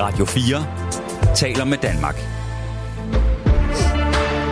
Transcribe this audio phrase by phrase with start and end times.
[0.00, 0.66] Radio 4
[1.36, 2.16] taler med Danmark.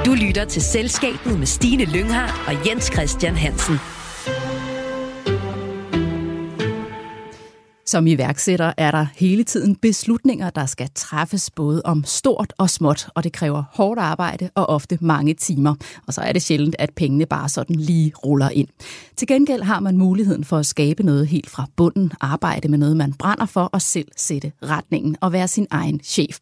[0.07, 3.79] Du lytter til Selskabet med Stine Lynghardt og Jens Christian Hansen.
[7.89, 13.09] Som iværksætter er der hele tiden beslutninger, der skal træffes både om stort og småt,
[13.15, 15.75] og det kræver hårdt arbejde og ofte mange timer.
[16.07, 18.69] Og så er det sjældent, at pengene bare sådan lige ruller ind.
[19.17, 22.97] Til gengæld har man muligheden for at skabe noget helt fra bunden, arbejde med noget,
[22.97, 26.39] man brænder for, og selv sætte retningen og være sin egen chef.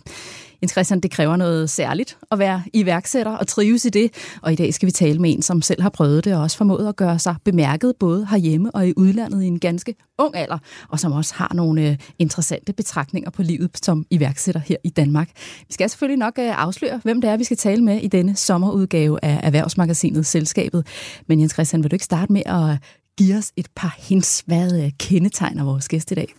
[0.62, 4.10] Jens Christian, det kræver noget særligt at være iværksætter og trives i det.
[4.42, 6.56] Og i dag skal vi tale med en, som selv har prøvet det og også
[6.56, 10.59] formået at gøre sig bemærket både herhjemme og i udlandet i en ganske ung alder,
[10.88, 15.29] og som også har nogle øh, interessante betragtninger på livet som iværksætter her i Danmark.
[15.69, 18.37] Vi skal selvfølgelig nok øh, afsløre, hvem det er, vi skal tale med i denne
[18.37, 20.87] sommerudgave af Erhvervsmagasinet Selskabet.
[21.27, 22.79] Men Jens Christian, vil du ikke starte med at
[23.18, 26.34] give os et par hints, hvad øh, kendetegner vores gæst i dag?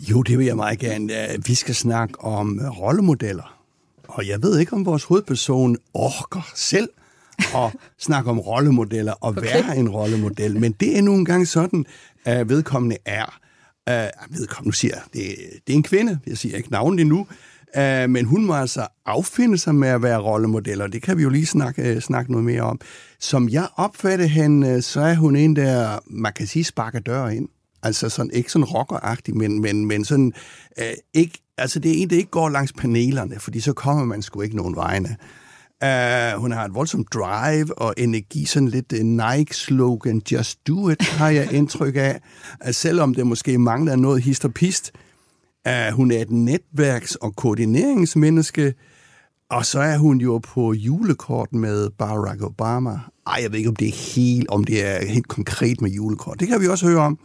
[0.00, 1.12] Jo, det vil jeg meget gerne.
[1.46, 3.60] Vi skal snakke om rollemodeller.
[4.08, 6.88] Og jeg ved ikke, om vores hovedperson orker selv
[7.38, 7.72] at
[8.06, 9.42] snakke om rollemodeller og okay.
[9.42, 10.60] være en rollemodel.
[10.60, 11.86] Men det er nu engang sådan,
[12.24, 13.40] at vedkommende er.
[13.90, 15.22] Uh, vedkommende, nu siger det,
[15.66, 17.26] det er en kvinde, jeg siger ikke navnet endnu,
[17.76, 21.22] uh, men hun må altså affinde sig med at være rollemodel, og det kan vi
[21.22, 22.80] jo lige snakke, uh, snakke noget mere om.
[23.20, 27.48] Som jeg opfatter hende, så er hun en, der, man kan sige, sparker døre ind.
[27.82, 30.32] Altså sådan, ikke sådan rockeragtig, men, men, men sådan,
[30.78, 34.22] øh, ikke, altså det er en, der ikke går langs panelerne, fordi så kommer man
[34.22, 35.16] sgu ikke nogen vegne.
[35.84, 41.02] Uh, hun har et voldsomt drive og energi, sådan lidt uh, Nike-slogan, just do it,
[41.02, 42.20] har jeg indtryk af.
[42.66, 44.92] Uh, selvom det måske mangler noget hist og pist.
[45.68, 48.74] Uh, hun er et netværks- og koordineringsmenneske,
[49.50, 52.98] og så er hun jo på julekort med Barack Obama.
[53.26, 56.40] Ej, jeg ved ikke, om det er helt, om det er helt konkret med julekort.
[56.40, 57.18] Det kan vi også høre om.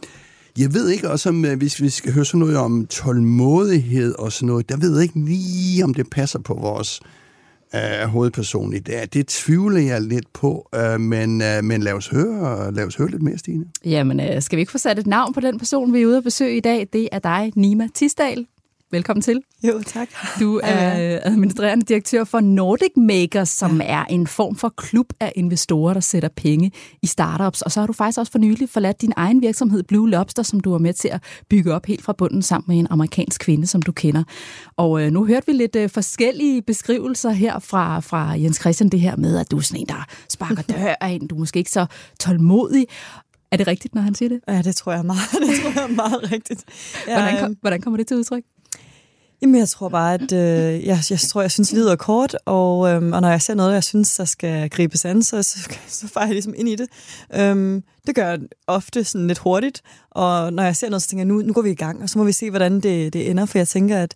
[0.58, 4.32] Jeg ved ikke også, om, øh, hvis vi skal høre sådan noget om tålmodighed og
[4.32, 7.00] sådan noget, der ved jeg ikke lige, om det passer på vores
[7.74, 9.08] øh, hovedperson i dag.
[9.12, 13.10] Det tvivler jeg lidt på, øh, men, øh, men lad, os høre, lad os høre
[13.10, 13.64] lidt mere, Stine.
[13.84, 16.16] Jamen, øh, skal vi ikke få sat et navn på den person, vi er ude
[16.16, 16.88] at besøge i dag?
[16.92, 18.46] Det er dig, Nima Tisdal.
[18.90, 19.40] Velkommen til.
[19.62, 20.08] Jo, tak.
[20.40, 23.86] Du er administrerende direktør for Nordic Makers, som ja.
[23.86, 27.62] er en form for klub af investorer, der sætter penge i startups.
[27.62, 30.60] Og så har du faktisk også for nylig forladt din egen virksomhed Blue Lobster, som
[30.60, 33.66] du var med til at bygge op helt fra bunden sammen med en amerikansk kvinde,
[33.66, 34.24] som du kender.
[34.76, 39.00] Og øh, nu hørte vi lidt øh, forskellige beskrivelser her fra, fra Jens Christian, det
[39.00, 41.70] her med, at du er sådan en, der sparker dør ind, du er måske ikke
[41.70, 41.86] så
[42.20, 42.86] tålmodig.
[43.52, 44.40] Er det rigtigt, når han siger det?
[44.48, 46.64] Ja, det tror jeg meget, det tror jeg meget rigtigt.
[47.06, 48.42] Ja, hvordan, kom, hvordan kommer det til udtryk?
[49.42, 52.88] Jamen, jeg tror bare, at øh, jeg, jeg tror, jeg synes, livet er kort, og,
[52.88, 56.08] øhm, og når jeg ser noget, jeg synes, der skal gribes an, så, så, så
[56.08, 56.88] får jeg ligesom ind i det.
[57.34, 61.20] Øhm, det gør jeg ofte sådan lidt hurtigt, og når jeg ser noget, så tænker
[61.20, 63.30] jeg, nu, nu går vi i gang, og så må vi se, hvordan det, det
[63.30, 64.14] ender, for jeg tænker, at,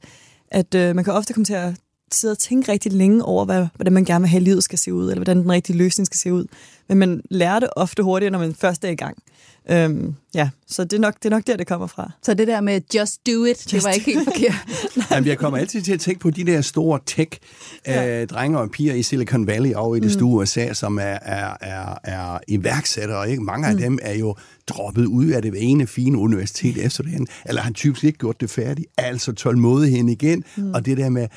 [0.51, 1.75] at øh, man kan ofte komme til at
[2.13, 4.95] sidde og tænke rigtig længe over, hvad, hvordan man gerne vil have, livet skal se
[4.95, 6.45] ud, eller hvordan den rigtige løsning skal se ud.
[6.89, 9.23] Men man lærer det ofte hurtigere, når man først er i gang.
[9.71, 12.11] Øhm, ja, så det er, nok, det er nok der, det kommer fra.
[12.23, 14.55] Så det der med just do it, just det var ikke helt forkert.
[15.11, 18.65] Jamen, jeg kommer altid til at tænke på de der store tech-drenge ja.
[18.65, 20.19] og piger i Silicon Valley over i det mm.
[20.19, 23.31] store USA, som er, er, er, er iværksættere.
[23.31, 23.43] Ikke?
[23.43, 23.81] Mange af mm.
[23.81, 27.73] dem er jo droppet ud af det ene fine universitet efter det andet, eller har
[27.73, 28.87] typisk ikke gjort det færdigt.
[28.97, 30.75] Altså tålmodigheden igen, mm.
[30.75, 31.29] og det der med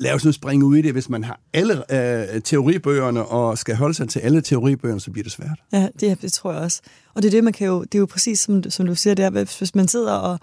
[0.00, 0.92] lad os nu springe ud i det.
[0.92, 5.22] Hvis man har alle øh, teoribøgerne og skal holde sig til alle teoribøgerne, så bliver
[5.22, 5.62] det svært.
[5.72, 6.80] Ja, det, det tror jeg også.
[7.14, 9.14] Og det er det, man kan jo, det er jo præcis som, som du siger,
[9.14, 10.38] det er, hvis man sidder og,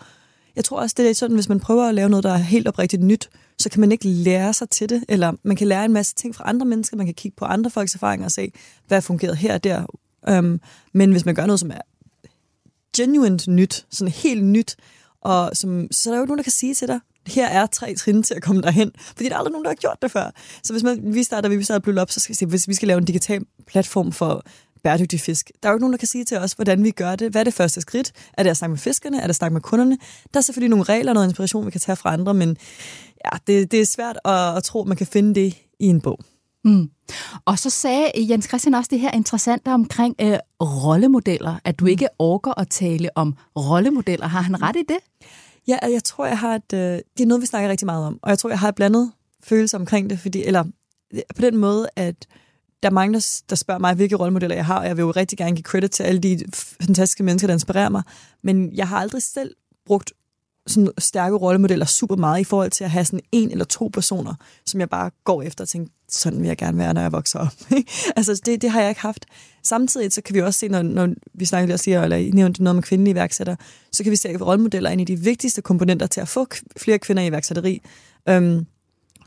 [0.55, 2.67] jeg tror også, det er sådan, hvis man prøver at lave noget, der er helt
[2.67, 3.29] oprigtigt nyt,
[3.59, 6.35] så kan man ikke lære sig til det, eller man kan lære en masse ting
[6.35, 8.51] fra andre mennesker, man kan kigge på andre folks erfaringer og se,
[8.87, 9.85] hvad fungerer her og der.
[10.39, 10.61] Um,
[10.93, 11.81] men hvis man gør noget, som er
[12.97, 14.75] genuint nyt, sådan helt nyt,
[15.21, 17.95] og som, så er der jo nogen, der kan sige til dig, her er tre
[17.95, 18.91] trin til at komme derhen.
[18.97, 20.31] Fordi der er aldrig nogen, der har gjort det før.
[20.63, 22.73] Så hvis man, vi starter, vi starter Blue Up, så skal vi se, hvis vi
[22.73, 24.43] skal lave en digital platform for
[24.83, 25.51] bæredygtig fisk.
[25.63, 27.31] Der er jo ikke nogen, der kan sige til os, hvordan vi gør det.
[27.31, 28.11] Hvad er det første skridt?
[28.33, 29.17] Er det at snakke med fiskerne?
[29.17, 29.97] Er det at snakke med kunderne?
[30.33, 32.57] Der er selvfølgelig nogle regler og noget inspiration, vi kan tage fra andre, men
[33.25, 36.01] ja, det, det er svært at, at tro, at man kan finde det i en
[36.01, 36.19] bog.
[36.65, 36.89] Mm.
[37.45, 41.89] Og så sagde Jens Christian også det her interessante omkring øh, rollemodeller, at du mm.
[41.89, 44.27] ikke orker at tale om rollemodeller.
[44.27, 44.97] Har han ret i det?
[45.67, 46.79] Ja, jeg tror, jeg har et, øh,
[47.17, 49.11] det er noget, vi snakker rigtig meget om, og jeg tror, jeg har et blandet
[49.43, 50.63] følelse omkring det, fordi, eller
[51.35, 52.27] på den måde, at
[52.83, 55.11] der er mange, der, der spørger mig, hvilke rollemodeller jeg har, og jeg vil jo
[55.11, 58.03] rigtig gerne give credit til alle de fantastiske mennesker, der inspirerer mig,
[58.43, 59.55] men jeg har aldrig selv
[59.85, 60.13] brugt
[60.67, 64.33] sådan stærke rollemodeller super meget i forhold til at have sådan en eller to personer,
[64.65, 67.39] som jeg bare går efter og tænker, sådan vil jeg gerne være, når jeg vokser
[67.39, 67.53] op.
[68.17, 69.25] altså, det, det har jeg ikke haft.
[69.67, 72.63] Samtidig så kan vi også se, når, når vi snakker lige siger, eller I nævnte
[72.63, 73.57] noget med kvindelige iværksættere,
[73.91, 76.47] så kan vi se rollemodeller ind i de vigtigste komponenter til at få
[76.77, 77.81] flere kvinder i iværksætteri.
[78.29, 78.65] Øhm,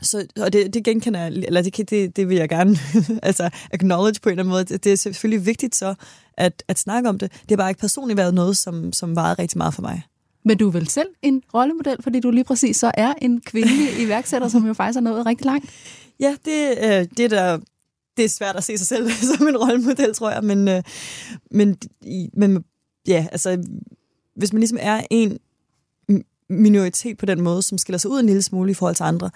[0.01, 2.77] så, og det, det genkender jeg, eller det, det, det vil jeg gerne
[3.23, 4.77] altså acknowledge på en eller anden måde.
[4.77, 5.95] Det er selvfølgelig vigtigt så
[6.37, 7.31] at, at snakke om det.
[7.31, 10.01] Det har bare ikke personligt været noget, som, som varede rigtig meget for mig.
[10.45, 13.87] Men du er vel selv en rollemodel, fordi du lige præcis så er en kvindelig
[14.05, 15.65] iværksætter, som jo faktisk er nået rigtig langt.
[16.19, 17.59] Ja, det, øh, det er der
[18.21, 20.43] det er svært at se sig selv som en rollemodel, tror jeg.
[20.43, 20.83] Men, øh,
[21.51, 21.77] men,
[22.33, 22.63] men
[23.07, 23.63] ja, altså,
[24.35, 25.39] hvis man ligesom er en
[26.49, 29.29] minoritet på den måde, som skiller sig ud en lille smule i forhold til andre,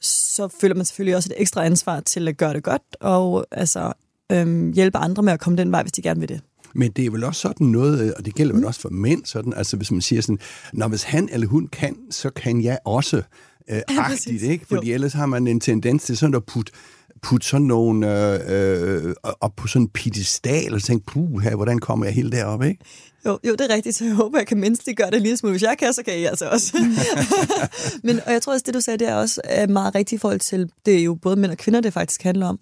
[0.00, 3.92] så føler man selvfølgelig også et ekstra ansvar til at gøre det godt, og altså,
[4.32, 6.40] øhm, hjælpe andre med at komme den vej, hvis de gerne vil det.
[6.74, 8.66] Men det er vel også sådan noget, og det gælder vel mm.
[8.66, 10.38] også for mænd, sådan, altså hvis man siger sådan,
[10.72, 13.22] når hvis han eller hun kan, så kan jeg også
[13.70, 14.66] øh, agtigt, ikke?
[14.66, 14.94] Fordi jo.
[14.94, 16.72] ellers har man en tendens til sådan at putte
[17.22, 21.78] putte sådan nogle øh, øh, op på sådan en pedestal og tænke, puh, her, hvordan
[21.78, 22.84] kommer jeg helt derop, ikke?
[23.26, 25.52] Jo, jo, det er rigtigt, så jeg håber, jeg kan gøre det en lille smule.
[25.52, 26.76] Hvis jeg kan, så kan I altså også.
[28.04, 30.20] Men, og jeg tror også, det du sagde, det er også er meget rigtigt i
[30.20, 32.60] forhold til, det er jo både mænd og kvinder, det faktisk handler om.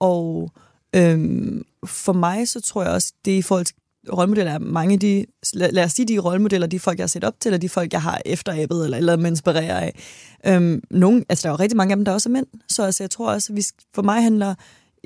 [0.00, 0.50] Og
[0.96, 3.76] øhm, for mig, så tror jeg også, det er i forhold til
[4.12, 7.24] rollemodeller er mange af de, lad, os sige, de rollemodeller, de folk, jeg har set
[7.24, 9.98] op til, eller de folk, jeg har efterabet, eller, eller mig inspirerer af.
[10.46, 12.46] Øhm, nogen, altså, der er jo rigtig mange af dem, der også er mænd.
[12.68, 13.62] Så altså, jeg tror også, at vi,
[13.94, 14.54] for mig handler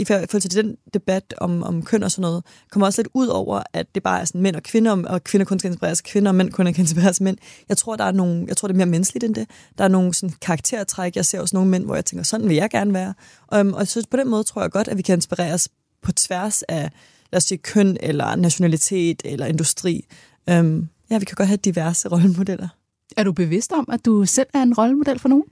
[0.01, 3.27] i forhold til den debat om, om køn og sådan noget, kommer også lidt ud
[3.27, 6.31] over, at det bare er sådan mænd og kvinder, og kvinder kun skal inspireres kvinder,
[6.31, 7.37] og mænd kun kan inspireres mænd.
[7.69, 9.51] Jeg tror, der er nogle, jeg tror, det er mere menneskeligt end det.
[9.79, 12.57] Der er nogle sådan, karaktertræk, jeg ser også nogle mænd, hvor jeg tænker, sådan vil
[12.57, 13.15] jeg gerne være.
[13.61, 15.69] Um, og så på den måde tror jeg godt, at vi kan inspireres
[16.03, 16.91] på tværs af,
[17.33, 20.07] lad os sige, køn, eller nationalitet, eller industri.
[20.51, 22.69] Um, ja, vi kan godt have diverse rollemodeller.
[23.17, 25.45] Er du bevidst om, at du selv er en rollemodel for nogen?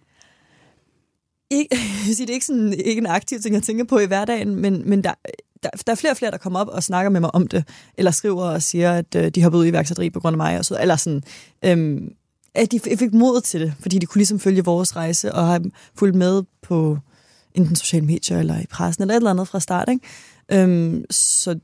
[1.50, 1.76] ikke,
[2.18, 5.04] det er ikke, sådan, ikke en aktiv ting, jeg tænker på i hverdagen, men, men
[5.04, 5.14] der,
[5.62, 7.64] der, der er flere og flere, der kommer op og snakker med mig om det,
[7.94, 10.58] eller skriver og siger, at øh, de har ud i iværksætteri på grund af mig,
[10.58, 11.22] og så, eller sådan,
[11.64, 12.12] øhm,
[12.54, 15.70] at de fik mod til det, fordi de kunne ligesom følge vores rejse, og have
[15.94, 16.98] fulgt med på
[17.58, 19.88] enten sociale medier, eller i pressen, eller et eller andet fra start.
[19.88, 20.62] Ikke?
[20.62, 21.58] Øhm, så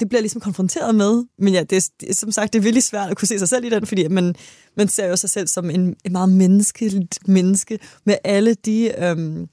[0.00, 1.24] det bliver ligesom konfronteret med.
[1.38, 3.48] Men ja, det er, det, som sagt, det er virkelig svært at kunne se sig
[3.48, 4.34] selv i den, fordi man,
[4.76, 9.48] man ser jo sig selv som en, en meget menneskeligt menneske med alle de øhm,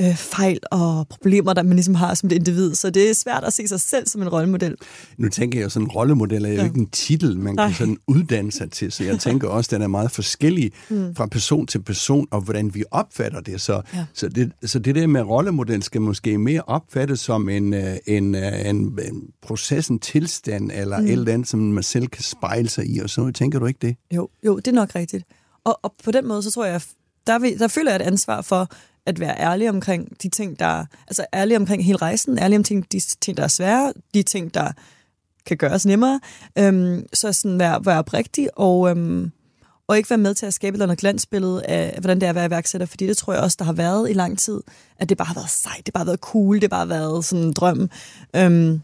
[0.00, 2.74] øh, fejl og problemer, der man ligesom har som et individ.
[2.74, 4.76] Så det er svært at se sig selv som en rollemodel.
[5.16, 6.64] Nu tænker jeg jo, sådan en rollemodel er jo ja.
[6.64, 7.66] ikke en titel, man Nej.
[7.66, 8.92] kan sådan uddanne sig til.
[8.92, 11.14] Så jeg tænker også, at den er meget forskellig mm.
[11.14, 13.60] fra person til person, og hvordan vi opfatter det.
[13.60, 14.04] Så, ja.
[14.14, 18.34] så, det, så det der med rollemodel skal måske mere opfattes som en, øh, en,
[18.34, 21.06] øh, en, en proces, en tilstand, eller mm.
[21.06, 22.98] et eller andet, som man selv kan spejle sig i.
[22.98, 23.96] Og så tænker du ikke det?
[24.14, 25.24] Jo, jo det er nok rigtigt.
[25.64, 26.80] Og, og på den måde, så tror jeg,
[27.26, 28.68] der, vil, der føler jeg et ansvar for,
[29.08, 30.84] at være ærlig omkring de ting, der...
[31.06, 34.72] Altså ærlig omkring hele rejsen, ærlig omkring de ting, der er svære, de ting, der
[35.46, 36.20] kan gøres nemmere.
[36.58, 39.32] Øhm, så sådan være, være oprigtig og, øhm,
[39.88, 42.46] og ikke være med til at skabe et glansbillede af, hvordan det er at være
[42.46, 44.60] iværksætter, fordi det tror jeg også, der har været i lang tid,
[44.98, 47.24] at det bare har været sejt, det bare har været cool, det bare har været
[47.24, 47.90] sådan en drøm.
[48.36, 48.80] Øhm,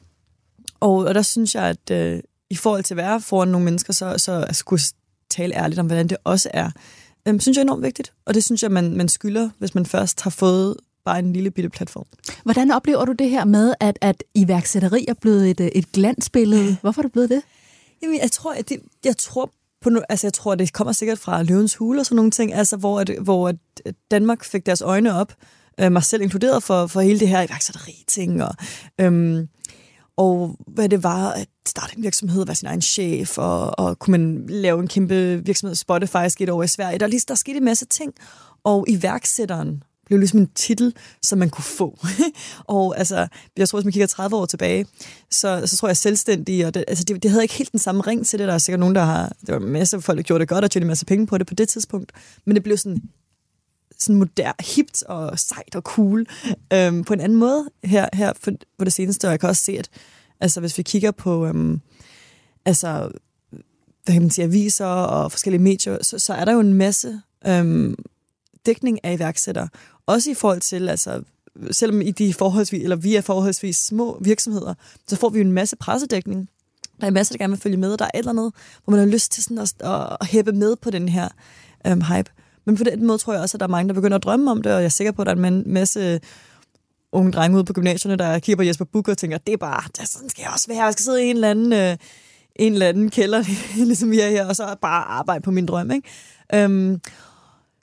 [0.81, 3.93] og, og der synes jeg, at øh, i forhold til at være foran nogle mennesker,
[3.93, 4.83] så, så at skulle
[5.31, 6.71] tale ærligt om, hvordan det også er,
[7.29, 8.13] øhm, synes jeg er enormt vigtigt.
[8.25, 11.51] Og det synes jeg, man, man skylder, hvis man først har fået bare en lille
[11.51, 12.07] bitte platform.
[12.43, 16.77] Hvordan oplever du det her med, at, at iværksætteri er blevet et, et glansbillede?
[16.81, 17.43] Hvorfor er det blevet det?
[18.03, 19.51] Jamen, jeg tror, at det, jeg tror
[19.81, 22.77] på altså jeg tror, det kommer sikkert fra løvens hule og sådan nogle ting, altså
[22.77, 23.57] hvor, at, hvor at
[24.11, 25.33] Danmark fik deres øjne op,
[25.81, 28.55] øh, mig selv inkluderet for, for hele det her iværksætteri-ting, og
[29.01, 29.49] øhm,
[30.17, 34.19] og hvad det var at starte en virksomhed, være sin egen chef, og, og kunne
[34.19, 36.99] man lave en kæmpe virksomhed, Spotify skete over i Sverige.
[36.99, 38.15] Der, der skete en masse ting,
[38.65, 41.99] og iværksætteren blev ligesom en titel, som man kunne få.
[42.65, 44.87] og altså, jeg tror, hvis man kigger 30 år tilbage,
[45.31, 48.03] så, så tror jeg selvstændig, og det, altså, det, det havde ikke helt den samme
[48.03, 48.49] ring til det.
[48.49, 50.65] Der er sikkert nogen, der har, Det var en masse folk, der gjorde det godt
[50.65, 52.13] og tjente en masse penge på det på det tidspunkt.
[52.45, 53.03] Men det blev sådan
[54.05, 56.27] sådan moderne, hipt og sejt og cool
[56.73, 59.27] øhm, på en anden måde her, her for, på det seneste.
[59.27, 59.89] Og jeg kan også se, at
[60.41, 61.81] altså, hvis vi kigger på øhm,
[62.65, 63.11] altså,
[64.05, 67.21] hvad kan man sige, aviser og forskellige medier, så, så er der jo en masse
[67.47, 67.97] øhm,
[68.67, 69.69] dækning af iværksættere.
[70.07, 71.23] Også i forhold til, altså,
[71.71, 74.75] selvom i de forholdsvis, eller vi er forholdsvis små virksomheder,
[75.09, 76.49] så får vi jo en masse pressedækning.
[77.01, 77.97] Der er en masse, der gerne vil følge med.
[77.97, 78.53] Der er et eller andet,
[78.85, 81.29] hvor man har lyst til sådan at, at, at hæppe med på den her
[81.87, 82.31] øhm, hype.
[82.65, 84.51] Men på den måde tror jeg også, at der er mange, der begynder at drømme
[84.51, 86.21] om det, og jeg er sikker på, at der er en masse
[87.13, 89.83] unge drenge ude på gymnasierne, der kigger på Jesper Buch og tænker, det er bare,
[89.99, 90.85] det, sådan skal jeg også være.
[90.85, 91.97] Jeg skal sidde i en eller anden, øh,
[92.57, 93.45] en eller anden kælder,
[93.87, 95.91] ligesom jeg er her, og så bare arbejde på min drøm.
[95.91, 96.09] Ikke?
[96.55, 97.01] Øhm,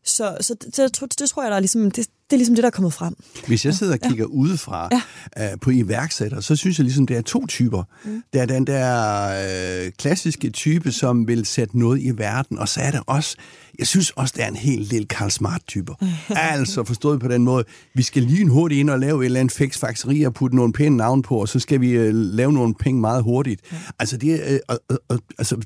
[0.04, 2.64] så, så det, det, det, tror jeg, der er ligesom, det, det er ligesom det,
[2.64, 3.16] der er kommet frem.
[3.48, 4.30] Hvis jeg sidder og kigger ja.
[4.30, 4.90] udefra
[5.38, 5.54] ja.
[5.54, 7.84] uh, på iværksættere, så synes jeg ligesom, det er to typer.
[8.06, 8.24] Mm.
[8.34, 12.82] Der er den der uh, klassiske type, som vil sætte noget i verden, og så
[12.82, 13.38] er der også,
[13.80, 15.94] jeg synes også, der er en helt lille Karl Smart-typer.
[16.54, 19.58] altså forstået på den måde, vi skal lige hurtigt ind og lave et eller andet
[19.58, 22.76] fix faxeri og putte nogle pæne navn på, og så skal vi uh, lave nogle
[22.76, 23.62] penge meget hurtigt.
[23.72, 23.78] Ja.
[24.00, 25.58] Altså, det, uh, uh, uh, altså,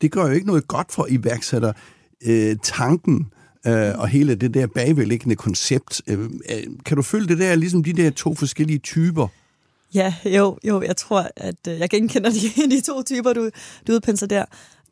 [0.00, 1.72] det gør jo ikke noget godt for iværksætter.
[2.28, 3.26] Uh, tanken,
[3.68, 6.02] øh, og hele det der bagvedliggende koncept.
[6.06, 9.28] Øh, øh, kan du følge det der, ligesom de der to forskellige typer?
[9.94, 13.50] Ja, jo, jo, jeg tror, at øh, jeg genkender de, de to typer, du,
[13.86, 14.44] du udpenser der.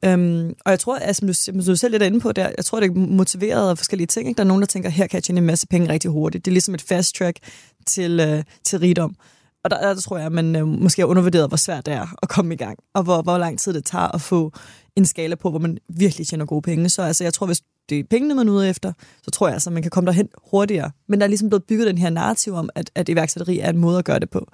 [0.05, 2.81] Øhm, og jeg tror, at, som du, du selv lidt inde på der, jeg tror,
[2.81, 4.29] det er motiveret af forskellige ting.
[4.29, 4.39] Ikke?
[4.39, 6.45] Der er nogen, der tænker, her kan jeg tjene en masse penge rigtig hurtigt.
[6.45, 7.39] Det er ligesom et fast track
[7.87, 9.15] til, øh, til rigdom.
[9.65, 12.07] Og der, der tror jeg, at man øh, måske har undervurderet, hvor svært det er
[12.23, 14.53] at komme i gang, og hvor, hvor lang tid det tager at få
[14.97, 16.89] en skala på, hvor man virkelig tjener gode penge.
[16.89, 19.55] Så altså, jeg tror, hvis det er pengene, man er ude efter, så tror jeg
[19.55, 20.91] altså, man kan komme derhen hurtigere.
[21.07, 23.79] Men der er ligesom blevet bygget den her narrativ om, at, at iværksætteri er en
[23.79, 24.49] måde at gøre det på.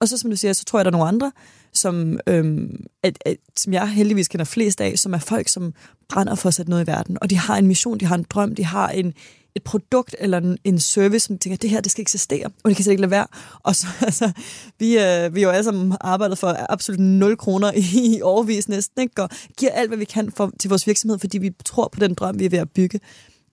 [0.00, 1.32] Og så, som du siger, så tror jeg, der er nogle andre,
[1.72, 5.74] som, øhm, at, at, som jeg heldigvis kender flest af, som er folk, som
[6.08, 7.18] brænder for at sætte noget i verden.
[7.20, 9.14] Og de har en mission, de har en drøm, de har en,
[9.54, 12.76] et produkt eller en, en service, som tænker, det her, det skal eksistere, og det
[12.76, 13.26] kan slet ikke lade være.
[13.62, 14.32] Og så, altså,
[14.78, 18.68] vi, øh, vi har jo alle sammen arbejdet for absolut 0 kroner i, i overvis
[18.68, 19.22] næsten, ikke?
[19.22, 22.14] og giver alt, hvad vi kan for, til vores virksomhed, fordi vi tror på den
[22.14, 23.00] drøm, vi er ved at bygge.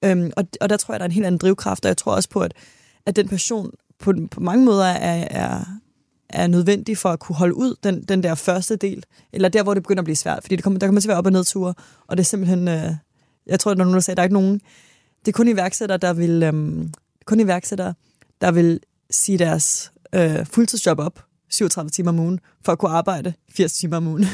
[0.05, 2.15] Øhm, og, og der tror jeg, der er en helt anden drivkraft, og jeg tror
[2.15, 2.53] også på, at,
[3.05, 5.65] at den passion på, på mange måder er, er,
[6.33, 9.73] er nødvendig for at kunne holde ud den, den der første del, eller der, hvor
[9.73, 11.31] det begynder at blive svært, fordi det kommer, der kommer til at være op- og
[11.31, 11.73] nedture,
[12.07, 12.91] og det er simpelthen, øh,
[13.47, 14.61] jeg tror, at der er nogen, der sagde, at der er ikke nogen,
[15.25, 16.93] det er kun iværksættere, der vil, øhm,
[17.25, 17.93] kun iværksættere,
[18.41, 18.79] der vil
[19.11, 23.97] sige deres øh, fuldtidsjob op 37 timer om ugen, for at kunne arbejde 80 timer
[23.97, 24.25] om ugen.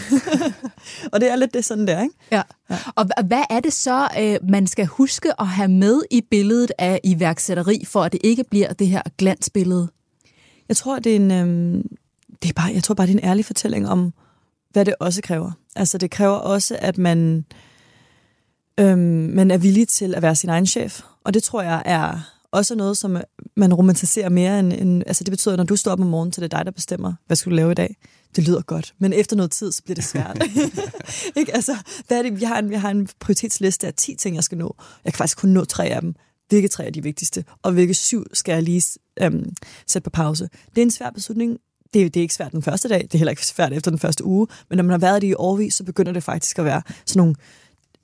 [1.13, 2.15] og det er lidt det sådan der, ikke?
[2.31, 2.41] Ja.
[2.69, 2.77] ja.
[2.95, 6.99] Og hvad er det så, øh, man skal huske at have med i billedet af
[7.03, 9.87] iværksætteri, for at det ikke bliver det her glansbillede?
[10.69, 11.83] Jeg tror, det er en, øhm,
[12.43, 14.13] det er bare, jeg tror bare, det er en ærlig fortælling om,
[14.71, 15.51] hvad det også kræver.
[15.75, 17.45] Altså, det kræver også, at man
[18.79, 21.01] øhm, man er villig til at være sin egen chef.
[21.23, 22.19] Og det tror jeg er
[22.51, 23.17] også noget, som
[23.55, 25.03] man romantiserer mere end, end...
[25.07, 26.71] Altså det betyder, at når du står op om morgenen, så det er dig, der
[26.71, 27.97] bestemmer, hvad skal du lave i dag.
[28.35, 30.43] Det lyder godt, men efter noget tid, så bliver det svært.
[31.39, 31.55] ikke?
[31.55, 32.41] Altså, hvad er det?
[32.41, 34.75] Jeg har, en, jeg har en prioritetsliste af 10 ting, jeg skal nå.
[35.05, 36.15] Jeg kan faktisk kun nå tre af dem.
[36.49, 37.45] Hvilke tre er de vigtigste?
[37.61, 38.83] Og hvilke syv skal jeg lige
[39.21, 39.55] øhm,
[39.87, 40.49] sætte på pause?
[40.69, 41.57] Det er en svær beslutning.
[41.93, 43.91] Det er, det er ikke svært den første dag, det er heller ikke svært efter
[43.91, 46.59] den første uge, men når man har været det i årvis, så begynder det faktisk
[46.59, 47.35] at være sådan nogle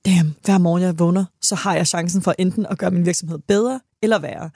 [0.05, 3.39] damn, hver morgen jeg vågner, så har jeg chancen for enten at gøre min virksomhed
[3.39, 4.50] bedre eller værre.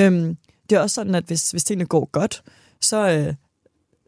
[0.00, 0.36] Øhm,
[0.70, 2.42] det er også sådan, at hvis, hvis tingene går godt,
[2.80, 3.34] så, øh,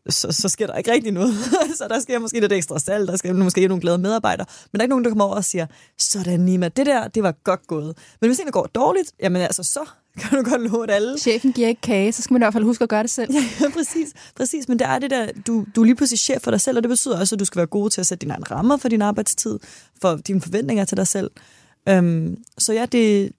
[0.09, 1.35] så, så sker der ikke rigtig noget.
[1.79, 4.83] så der sker måske lidt ekstra salg, der sker måske nogle glade medarbejdere, men der
[4.83, 5.67] er ikke nogen, der kommer over og siger,
[5.99, 7.99] sådan Nima, det der, det var godt gået.
[8.21, 9.81] Men hvis tingene går dårligt, jamen altså, så
[10.21, 11.19] kan du godt love, at alle...
[11.19, 13.35] Chefen giver ikke kage, så skal man i hvert fald huske at gøre det selv.
[13.35, 14.69] ja, præcis, præcis.
[14.69, 16.83] Men det er det der, du, du er lige pludselig chef for dig selv, og
[16.83, 18.89] det betyder også, at du skal være god til at sætte dine egne rammer for
[18.89, 19.59] din arbejdstid,
[20.01, 21.31] for dine forventninger til dig selv.
[21.91, 23.33] Um, så ja, det,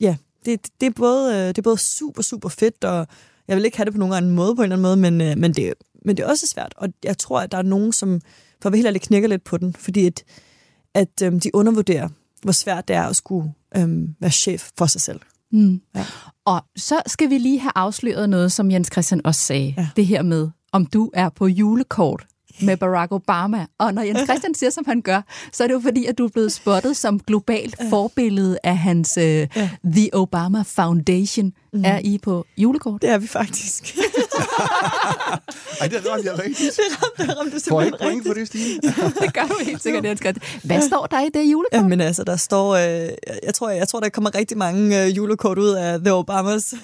[0.00, 3.06] ja det, det, er både, øh, det er både super, super fedt, og
[3.48, 5.20] jeg vil ikke have det på nogen anden måde på en eller anden måde, men,
[5.20, 5.74] øh, men, det,
[6.04, 6.74] men det er også svært.
[6.76, 8.20] Og jeg tror, at der er nogen, som
[8.62, 10.24] for at helt ærligt knækker lidt på den, fordi at,
[10.94, 12.08] at øhm, de undervurderer,
[12.42, 15.20] hvor svært det er at skulle øhm, være chef for sig selv.
[15.52, 15.80] Mm.
[15.94, 16.06] Ja.
[16.44, 19.74] Og så skal vi lige have afsløret noget, som Jens Christian også sagde.
[19.76, 19.88] Ja.
[19.96, 22.26] Det her med, om du er på julekort
[22.62, 23.66] med Barack Obama.
[23.78, 25.22] Og når Jens Christian siger, som han gør,
[25.52, 29.18] så er det jo fordi, at du er blevet spottet som globalt forbillede af hans
[29.18, 29.68] uh.
[29.92, 31.52] The Obama Foundation.
[31.72, 31.84] Mm.
[31.84, 33.02] Er I på julekort?
[33.02, 33.96] Det er vi faktisk.
[35.80, 36.76] Ej, det ramte jeg rigtigt.
[36.76, 38.80] Det ramte, det ramte Får jeg ikke point for det, Stine?
[39.22, 40.60] det gør du helt sikkert, Jens Christian.
[40.64, 41.72] Hvad står der i det julekort?
[41.72, 42.74] Jamen altså, der står...
[42.74, 43.08] Øh,
[43.42, 46.74] jeg, tror, jeg, jeg tror, der kommer rigtig mange øh, julekort ud af The Obamas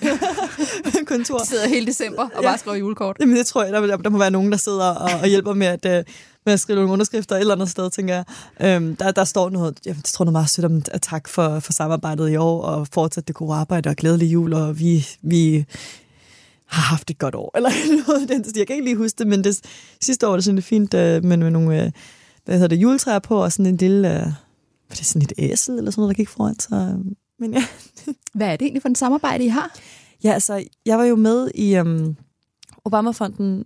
[1.06, 1.38] kontor.
[1.38, 2.48] De sidder hele december og ja.
[2.48, 3.16] bare skriver julekort.
[3.20, 5.66] Jamen det tror jeg, der, der må være nogen, der sidder og, og hjælper med
[5.66, 5.86] at...
[5.86, 6.04] Øh,
[6.46, 8.24] med at skrive nogle underskrifter et eller andet sted, tænker jeg.
[8.60, 11.72] Øhm, der, der står noget, jeg tror noget meget sødt om at tak for, for
[11.72, 15.64] samarbejdet i år, og fortsat det gode arbejde, og glædelig jul, og vi, vi
[16.66, 17.70] har haft et godt år, eller
[18.06, 19.60] noget den Jeg kan ikke lige huske det, men det,
[20.00, 21.90] sidste år var det sådan lidt fint, øh, med, med nogle, øh,
[22.44, 24.26] hvad hedder det, juletræer på, og sådan en lille, øh,
[24.88, 26.96] var det sådan et æsel, eller sådan noget, der gik foran, så,
[27.38, 27.64] men ja.
[28.34, 29.76] Hvad er det egentlig for en samarbejde, I har?
[30.24, 32.16] Ja, altså, jeg var jo med i øhm,
[32.84, 33.64] Obama-fonden,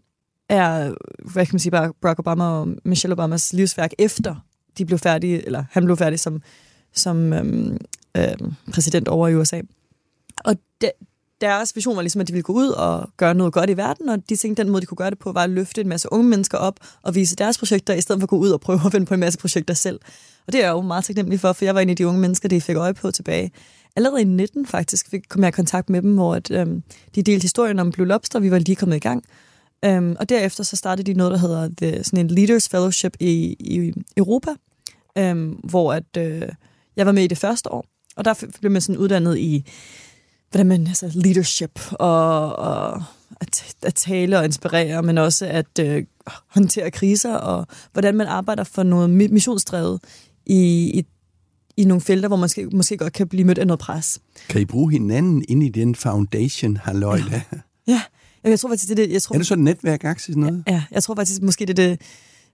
[0.49, 0.95] er,
[1.33, 4.35] hvad kan man sige, Barack Obama og Michelle Obamas livsværk efter
[4.79, 6.43] de blev færdige, eller han blev færdig som,
[6.93, 7.77] som øhm,
[8.17, 9.61] øhm, præsident over i USA.
[10.45, 10.91] Og de,
[11.41, 14.09] deres vision var ligesom, at de ville gå ud og gøre noget godt i verden,
[14.09, 15.89] og de tænkte, at den måde, de kunne gøre det på, var at løfte en
[15.89, 18.61] masse unge mennesker op og vise deres projekter, i stedet for at gå ud og
[18.61, 20.01] prøve at finde på en masse projekter selv.
[20.47, 22.21] Og det er jeg jo meget taknemmelig for, for jeg var en af de unge
[22.21, 23.51] mennesker, det fik øje på tilbage.
[23.97, 26.83] Allerede i 19 faktisk fik, kom jeg i kontakt med dem, hvor at, øhm,
[27.15, 29.25] de delte historien om Blue Lobster, vi var lige kommet i gang.
[29.85, 33.57] Øhm, og derefter så startede de noget, der hedder the, sådan en Leaders Fellowship i,
[33.61, 34.51] i Europa,
[35.19, 36.49] øhm, hvor at, øh,
[36.97, 39.65] jeg var med i det første år, og der blev man sådan uddannet i
[40.51, 43.03] hvordan man, altså leadership og, og
[43.41, 46.05] at, at tale og inspirere, men også at øh,
[46.47, 50.01] håndtere kriser, og hvordan man arbejder for noget missionsdrevet
[50.47, 51.07] i, i,
[51.79, 54.21] i nogle felter, hvor man måske, måske godt kan blive mødt af noget pres.
[54.49, 57.43] Kan I bruge hinanden ind i den foundation, halløj ja.
[57.87, 58.03] ja,
[58.45, 59.13] jeg tror faktisk, det er det.
[59.13, 60.65] Jeg tror, er det så et netværk sådan noget?
[60.67, 62.01] Ja, jeg tror faktisk, måske det er det,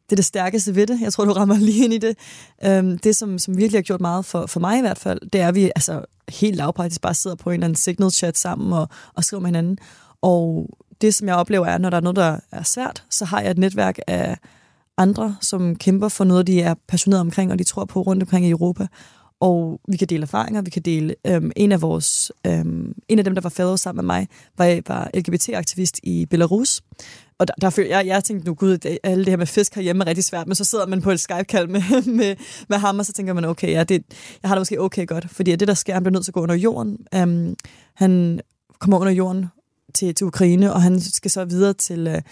[0.05, 1.01] det er det stærkeste ved det.
[1.01, 2.17] Jeg tror, du rammer lige ind i det.
[2.65, 5.41] Øhm, det, som, som virkelig har gjort meget for, for mig i hvert fald, det
[5.41, 8.73] er, at vi altså, helt lavpraktisk bare sidder på en eller anden signal chat sammen
[8.73, 9.79] og, og skriver med hinanden.
[10.23, 10.69] Og
[11.01, 13.51] det, som jeg oplever, er, når der er noget, der er svært, så har jeg
[13.51, 14.37] et netværk af
[14.99, 18.47] andre, som kæmper for noget, de er passionerede omkring, og de tror på rundt omkring
[18.47, 18.87] i Europa.
[19.41, 21.15] Og vi kan dele erfaringer, vi kan dele...
[21.27, 22.33] Øhm, en af vores...
[22.47, 26.83] Øhm, en af dem, der var fellow sammen med mig, var, var LGBT-aktivist i Belarus.
[27.39, 29.75] Og der, der følte jeg, jeg tænkte nu, gud, det, alle det her med fisk
[29.75, 31.83] herhjemme er rigtig svært, men så sidder man på et Skype-kald med,
[32.19, 32.37] med,
[32.69, 34.03] med ham, og så tænker man, okay, ja, det,
[34.43, 36.35] jeg har det måske okay godt, fordi det, der sker, han bliver nødt til at
[36.35, 36.99] gå under jorden.
[37.15, 37.57] Øhm,
[37.95, 38.41] han
[38.79, 39.47] kommer under jorden
[39.95, 42.23] til, til Ukraine, og han skal så videre til, Øh,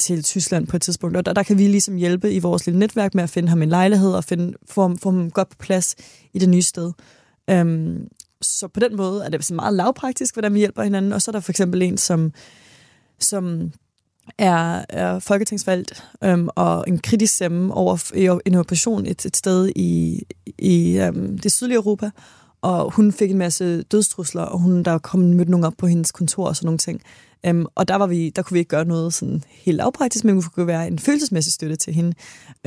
[0.00, 1.16] til Tyskland på et tidspunkt.
[1.16, 3.62] Og der, der kan vi ligesom hjælpe i vores lille netværk med at finde ham
[3.62, 5.96] en lejlighed og finde, få, få ham godt på plads
[6.34, 6.92] i det nye sted.
[7.50, 8.08] Øhm,
[8.42, 11.12] så på den måde er det meget lavpraktisk, hvordan vi hjælper hinanden.
[11.12, 12.32] Og så er der for eksempel en, som,
[13.18, 13.72] som
[14.38, 18.12] er, er folketingsvalgt øhm, og en kritisk stemme over
[18.46, 20.22] en operation et, et sted i,
[20.58, 22.10] i øhm, det sydlige Europa.
[22.62, 26.12] Og hun fik en masse dødstrusler, og hun der kom mødte nogen op på hendes
[26.12, 27.02] kontor og sådan nogle ting.
[27.48, 30.36] Um, og der, var vi, der kunne vi ikke gøre noget sådan helt lavpraktisk, men
[30.36, 32.12] vi kunne være en følelsesmæssig støtte til hende.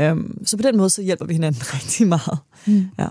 [0.01, 2.37] Um, så på den måde så hjælper vi hinanden rigtig meget.
[2.67, 2.85] Mm.
[2.99, 3.07] Ja.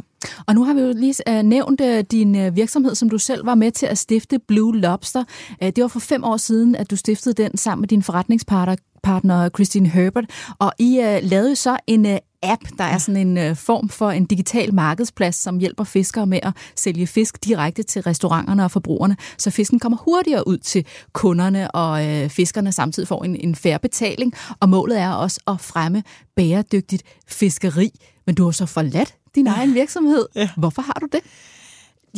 [0.46, 3.46] Og nu har vi jo lige uh, nævnt uh, din uh, virksomhed, som du selv
[3.46, 5.24] var med til at stifte, Blue Lobster.
[5.62, 8.76] Uh, det var for fem år siden, at du stiftede den sammen med din forretningspartner
[9.02, 10.24] partner Christine Herbert,
[10.58, 14.10] og I uh, lavede så en uh, app, der er sådan en uh, form for
[14.10, 19.16] en digital markedsplads, som hjælper fiskere med at sælge fisk direkte til restauranterne og forbrugerne,
[19.38, 23.78] så fisken kommer hurtigere ud til kunderne, og uh, fiskerne samtidig får en, en færre
[23.78, 24.32] betaling.
[24.60, 26.02] Og målet er også at fremme
[26.36, 27.90] bæredygtigt fiskeri.
[28.26, 30.26] Men du har så forladt din egen virksomhed.
[30.34, 30.48] Ja.
[30.56, 31.20] Hvorfor har du det?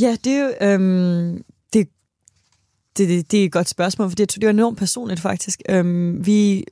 [0.01, 0.53] Ja, det er jo...
[0.61, 1.89] Øhm, det,
[2.97, 5.63] det, det, det er et godt spørgsmål, for det, det er enormt personligt faktisk.
[5.69, 6.65] Øhm, vi,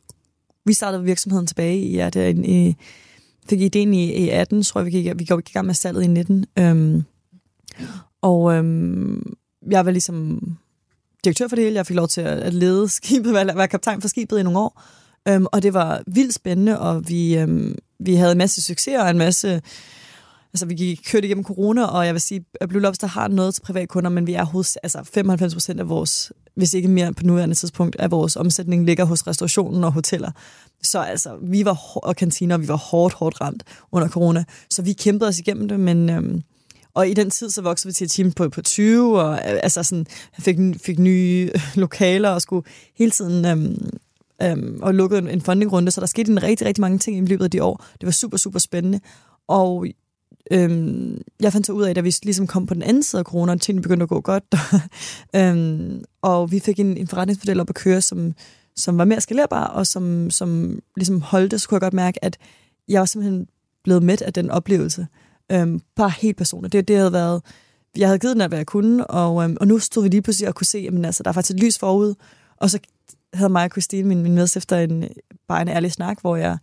[0.64, 2.76] vi startede virksomheden tilbage i, ja, det er en, i
[3.48, 5.74] fik ideen i, e i 18, tror jeg, vi gik, vi gik i gang med
[5.74, 6.46] salget i 19.
[6.58, 7.04] Øhm,
[8.22, 9.34] og øhm,
[9.70, 10.40] jeg var ligesom
[11.24, 11.76] direktør for det hele.
[11.76, 14.82] Jeg fik lov til at lede skibet, være, være kaptajn for skibet i nogle år.
[15.28, 19.10] Øhm, og det var vildt spændende, og vi, øhm, vi havde en masse succes og
[19.10, 19.62] en masse...
[20.54, 23.54] Altså, vi gik, kørte igennem corona, og jeg vil sige, at Blue Lobster har noget
[23.54, 27.22] til privatkunder, men vi er hos altså 95 procent af vores, hvis ikke mere på
[27.24, 30.30] nuværende tidspunkt, at vores omsætning ligger hos restaurationen og hoteller.
[30.82, 33.62] Så altså, vi var, og kantiner, vi var hårdt, hårdt ramt
[33.92, 34.44] under corona.
[34.70, 36.10] Så vi kæmpede os igennem det, men...
[36.10, 36.42] Øhm,
[36.94, 39.38] og i den tid, så voksede vi til et team på, på 20, og øh,
[39.62, 40.06] altså sådan,
[40.38, 43.90] fik, fik nye lokaler og skulle hele tiden øhm,
[44.42, 47.20] øhm, og lukkede en, en fundingrunde, så der skete en rigtig, rigtig mange ting i
[47.20, 47.84] løbet af de år.
[48.00, 49.00] Det var super, super spændende.
[49.48, 49.86] Og
[50.50, 53.24] øhm, jeg fandt så ud af, da vi ligesom kom på den anden side af
[53.24, 54.44] corona, og tingene begyndte at gå godt,
[55.36, 58.34] øhm, og vi fik en, en forretningsmodel op at køre, som,
[58.76, 62.38] som var mere skalerbar, og som, som ligesom holdte, så kunne jeg godt mærke, at
[62.88, 63.46] jeg var simpelthen
[63.84, 65.06] blevet med af den oplevelse.
[65.52, 66.72] Øhm, bare helt personligt.
[66.72, 67.42] Det, det havde været...
[67.96, 70.48] Jeg havde givet den, hvad jeg kunne, og, øhm, og nu stod vi lige pludselig
[70.48, 72.14] og kunne se, at altså, der er faktisk et lys forud.
[72.56, 72.78] Og så
[73.34, 75.04] havde mig og Christine, min, min medstifter, en,
[75.48, 76.58] bare en ærlig snak, hvor jeg,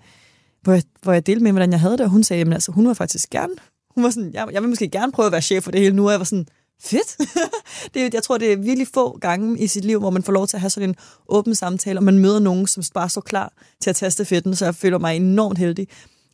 [0.61, 2.71] hvor jeg, hvor jeg delte med, hvordan jeg havde det, og hun sagde, at altså,
[2.71, 3.53] hun var faktisk gerne,
[3.95, 5.95] hun var sådan, jeg, jeg vil måske gerne prøve at være chef for det hele
[5.95, 6.47] nu, og jeg var sådan,
[6.81, 7.17] fedt.
[7.93, 10.47] det, jeg tror, det er virkelig få gange i sit liv, hvor man får lov
[10.47, 10.95] til at have sådan en
[11.27, 14.65] åben samtale, og man møder nogen, som bare står klar til at teste fedten, så
[14.65, 15.87] jeg føler mig enormt heldig,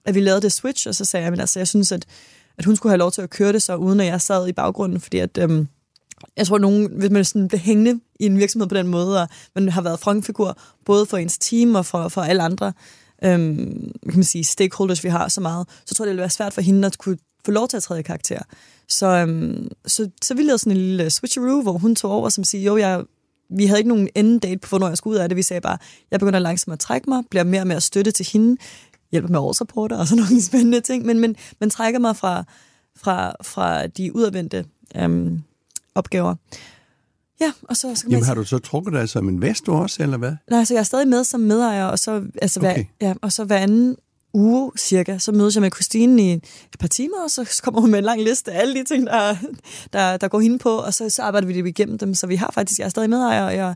[0.05, 2.05] at vi lavede det switch, og så sagde jeg, men altså, jeg synes, at,
[2.57, 4.53] at hun skulle have lov til at køre det så, uden at jeg sad i
[4.53, 5.67] baggrunden, fordi at, øhm,
[6.37, 9.21] jeg tror, at nogen, hvis man sådan bliver hængende i en virksomhed på den måde,
[9.21, 12.73] og man har været frontfigur, både for ens team og for, for alle andre,
[13.23, 16.29] øhm, kan man sige, stakeholders, vi har så meget, så tror jeg, det ville være
[16.29, 18.39] svært for hende at kunne få lov til at træde i karakter.
[18.87, 22.43] Så, øhm, så, så vi lavede sådan en lille switcheroo, hvor hun tog over som
[22.43, 23.03] siger, jo, jeg,
[23.49, 25.35] vi havde ikke nogen end date på, hvornår jeg skulle ud af det.
[25.35, 25.77] Vi sagde bare,
[26.11, 28.57] jeg begynder langsomt at trække mig, bliver mere og mere støtte til hende,
[29.11, 32.43] hjælper med årsrapporter og sådan nogle spændende ting, men, men man trækker mig fra,
[32.95, 35.43] fra, fra de udadvendte øhm,
[35.95, 36.35] opgaver.
[37.41, 38.27] Ja, og så, så kan Jamen man...
[38.27, 40.33] har du så trukket dig som investor også, eller hvad?
[40.51, 42.85] Nej, så jeg er stadig med som medejer, og så, altså, hver, Okay.
[43.01, 43.95] ja, og så hver anden
[44.33, 46.43] uge cirka, så mødes jeg med Christine i et
[46.79, 49.35] par timer, og så kommer hun med en lang liste af alle de ting, der,
[49.93, 52.35] der, der går hende på, og så, så arbejder vi det igennem dem, så vi
[52.35, 53.73] har faktisk, jeg er stadig medejer, og jeg er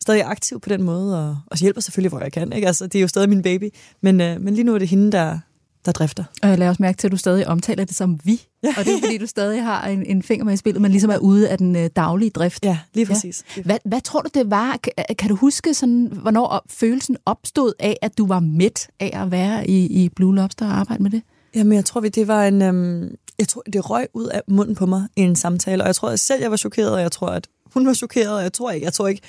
[0.00, 2.52] stadig aktiv på den måde, og, og hjælper selvfølgelig, hvor jeg kan.
[2.52, 2.66] Ikke?
[2.66, 3.68] Altså, det er jo stadig min baby,
[4.00, 5.38] men, øh, men lige nu er det hende, der,
[5.84, 6.24] der drifter.
[6.42, 8.42] Og jeg lader også mærke til, at du stadig omtaler det som vi.
[8.62, 8.74] Ja.
[8.78, 11.10] Og det er fordi, du stadig har en, en finger med i spillet, men ligesom
[11.10, 12.64] er ude af den øh, daglige drift.
[12.64, 13.44] Ja, lige præcis.
[13.56, 13.62] Ja.
[13.62, 14.76] Hvad, hvad tror du, det var?
[14.82, 19.30] Kan, kan du huske, sådan, hvornår følelsen opstod af, at du var mæt af at
[19.30, 21.22] være i, i Blue Lobster og arbejde med det?
[21.54, 22.62] Jamen, jeg tror, vi- det var en...
[22.62, 25.94] Øhm, jeg tror, det røg ud af munden på mig i en samtale, og jeg
[25.94, 28.52] tror at selv, jeg var chokeret, og jeg tror, at hun var chokeret, og jeg
[28.52, 29.22] tror ikke, jeg tror ikke...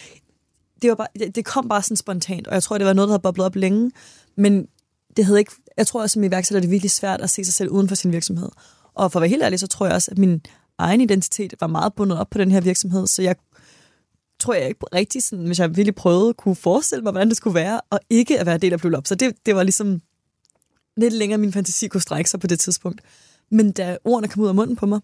[0.82, 3.08] Det, var bare, det, det kom bare sådan spontant, og jeg tror, det var noget,
[3.08, 3.92] der havde boblet op længe,
[4.38, 4.66] men
[5.18, 5.52] det havde ikke...
[5.78, 7.96] Jeg tror også, som iværksætter, det er virkelig svært at se sig selv uden for
[7.96, 8.50] sin virksomhed.
[8.94, 10.42] Og for at være helt ærlig, så tror jeg også, at min
[10.78, 13.36] egen identitet var meget bundet op på den her virksomhed, så jeg
[14.40, 17.56] tror jeg ikke rigtig, sådan, hvis jeg virkelig prøvede, kunne forestille mig, hvordan det skulle
[17.56, 19.16] være, og ikke at være del af Blue Lobster.
[19.16, 20.02] Det, det var ligesom
[20.98, 23.02] lidt længere, min fantasi kunne strække sig på det tidspunkt.
[23.52, 25.00] Men da ordene kom ud af munden på mig,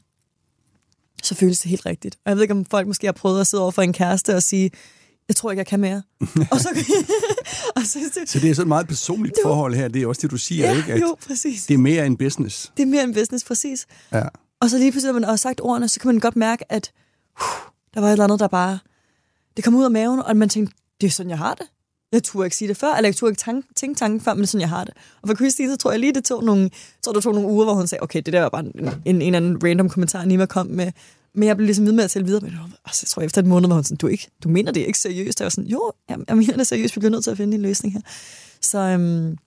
[1.24, 2.16] så føltes det helt rigtigt.
[2.26, 4.36] Og jeg ved ikke, om folk måske har prøvet at sidde over for en kæreste
[4.36, 4.72] og sige,
[5.28, 6.02] jeg tror ikke, jeg kan mere.
[6.52, 6.70] og så,
[7.76, 9.88] og så, det, Så det er sådan et meget personligt Det forhold her.
[9.88, 10.94] Det er også det, du siger, ja, ikke?
[10.94, 11.66] At jo, præcis.
[11.66, 12.72] det er mere end business.
[12.78, 13.86] Det er mere en business, præcis.
[14.13, 14.24] Ja.
[14.62, 16.92] Og så lige pludselig, når man har sagt ordene, så kan man godt mærke, at
[17.42, 18.80] uh, der var et eller andet, der bare...
[19.56, 21.68] Det kom ud af maven, og man tænkte, det er sådan, jeg har det.
[22.12, 24.42] Jeg turde ikke sige det før, eller jeg turde ikke tank, tænke tanken før, men
[24.42, 24.94] det er sådan, jeg har det.
[25.22, 26.70] Og for Christine, så tror jeg lige, det tog nogle,
[27.04, 29.22] tror, det tog nogle uger, hvor hun sagde, okay, det der var bare en, en,
[29.22, 30.92] en anden random kommentar, Nima kom med.
[31.38, 33.21] Men jeg blev ligesom ved med at tælle videre, men det var- altså, jeg tror,
[33.21, 35.39] efter et måned var hun sådan, du, ikke, du mener det ikke seriøst.
[35.39, 37.56] Jeg var sådan, jo, jeg, jeg mener det seriøst, vi bliver nødt til at finde
[37.56, 38.02] en løsning her.
[38.62, 39.38] Så øhm,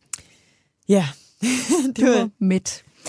[0.89, 1.09] ja,
[1.97, 2.31] det var,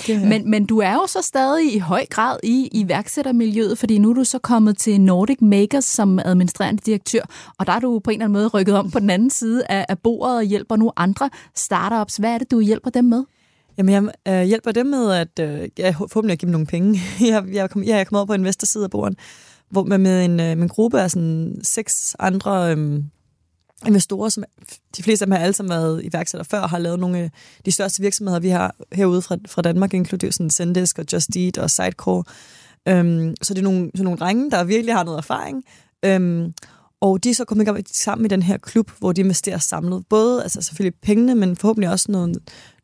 [0.08, 3.98] var var Men, men du er jo så stadig i høj grad i iværksættermiljøet, fordi
[3.98, 7.22] nu er du så kommet til Nordic Makers som administrerende direktør,
[7.58, 9.64] og der er du på en eller anden måde rykket om på den anden side
[9.70, 12.18] af, af bordet og hjælper nu andre startups.
[12.18, 13.24] Hvad er det, du hjælper dem med?
[13.90, 17.02] Jamen, jeg øh, hjælper dem med, at øh, jeg forhåbentlig at give dem nogle penge.
[17.32, 19.20] jeg, jeg, kom, jeg er kommet over på investorsiden af bordet,
[19.70, 23.04] hvor man med en, øh, med en gruppe af sådan seks andre øh,
[23.88, 24.44] investorer, som
[24.98, 27.32] de fleste af dem har alle sammen været iværksættere før, og har lavet nogle af
[27.66, 31.58] de største virksomheder, vi har herude fra, fra Danmark, inklusive sådan Sendesk og Just Eat
[31.58, 32.24] og Sidecore.
[32.88, 35.64] Øhm, så det er nogle, sådan nogle drenge, der virkelig har noget erfaring.
[36.06, 36.54] Øhm,
[37.02, 40.04] og de er så kommet sammen i den her klub, hvor de investerer samlet.
[40.10, 42.38] Både altså selvfølgelig pengene, men forhåbentlig også noget,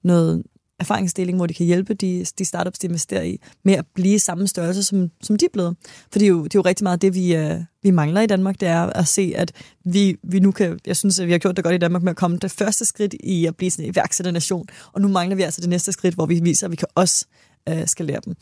[0.03, 0.43] noget
[0.79, 4.47] erfaringsdeling, hvor de kan hjælpe de, de startups, de investerer i, med at blive samme
[4.47, 5.75] størrelse, som, som de er blevet.
[6.11, 8.27] For det er jo, det er jo rigtig meget det, vi, øh, vi mangler i
[8.27, 9.51] Danmark, det er at se, at
[9.85, 12.11] vi, vi nu kan, jeg synes, at vi har gjort det godt i Danmark med
[12.11, 15.41] at komme det første skridt i at blive sådan en iværksætternation, og nu mangler vi
[15.41, 17.25] altså det næste skridt, hvor vi viser, at vi kan også
[17.69, 18.35] øh, skal lære dem.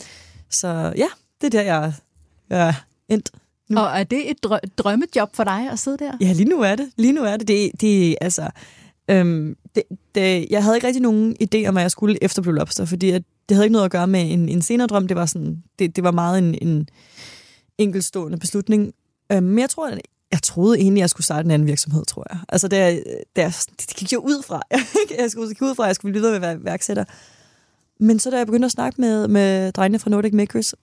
[0.50, 1.08] Så ja,
[1.42, 1.94] det er der, jeg,
[2.50, 2.74] jeg er
[3.10, 3.32] endt.
[3.70, 3.80] Nu.
[3.80, 6.12] Og er det et drø- drømmejob for dig at sidde der?
[6.22, 6.90] Ja, lige nu er det.
[6.98, 7.48] Lige nu er det.
[7.48, 8.50] Det, det altså...
[9.08, 9.84] Øhm, det,
[10.16, 13.10] det, jeg havde ikke rigtig nogen idé om, hvad jeg skulle efter Blue Lobster, fordi
[13.10, 15.08] at det havde ikke noget at gøre med en, en senere drøm.
[15.08, 16.88] Det var, sådan, det, det var meget en, en
[17.78, 18.94] enkeltstående beslutning.
[19.32, 19.90] Øhm, men jeg tror,
[20.32, 22.40] jeg troede egentlig, at jeg skulle starte en anden virksomhed, tror jeg.
[22.50, 23.00] Altså, det, er-
[23.36, 24.62] det, det gik jo ud fra.
[25.20, 27.04] jeg skulle gik ud fra, at jeg skulle blive videre med at være værksætter.
[28.00, 30.76] Men så da jeg begyndte at snakke med, med drengene fra Nordic Makers,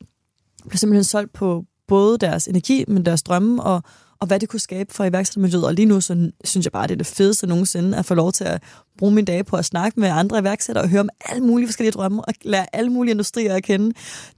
[0.68, 3.82] blev simpelthen solgt på både deres energi, men deres drømme, og,
[4.22, 5.66] og hvad det kunne skabe for iværksættermiljøet.
[5.66, 8.32] Og lige nu, så synes jeg bare, det er det fedeste nogensinde, at få lov
[8.32, 8.62] til at
[8.98, 11.92] bruge mine dage på at snakke med andre iværksættere og høre om alle mulige forskellige
[11.92, 13.86] drømme, og lære alle mulige industrier at kende.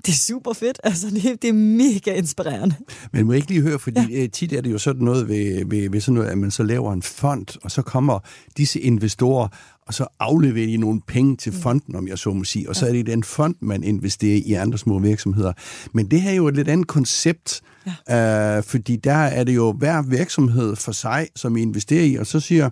[0.06, 0.80] Det er super fedt.
[0.84, 2.74] Altså, det, det er mega inspirerende.
[3.12, 4.26] Men må jeg ikke lige høre, fordi ja.
[4.26, 6.92] tit er det jo sådan noget ved, ved, ved sådan noget, at man så laver
[6.92, 8.18] en fond, og så kommer
[8.56, 9.48] disse investorer,
[9.86, 12.86] og så afleverer de nogle penge til fonden, om jeg så må sige, og så
[12.86, 15.52] er det den fond, man investerer i andre små virksomheder.
[15.92, 17.60] Men det her er jo et lidt andet koncept,
[18.08, 18.56] ja.
[18.56, 22.26] øh, fordi der er det jo hver virksomhed for sig, som I investerer i, og
[22.26, 22.70] så siger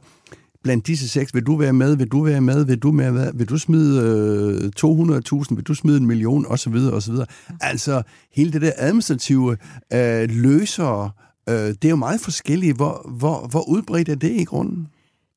[0.63, 3.31] blandt disse seks, vil du være med, vil du være med, vil du, være med,
[3.35, 6.75] vil du smide øh, 200.000, vil du smide en million, osv.
[6.75, 7.15] osv.
[7.61, 9.57] Altså, hele det der administrative
[9.93, 11.15] øh, løser,
[11.49, 12.77] øh, det er jo meget forskelligt.
[12.77, 14.89] Hvor, hvor, hvor udbredt er det i grunden?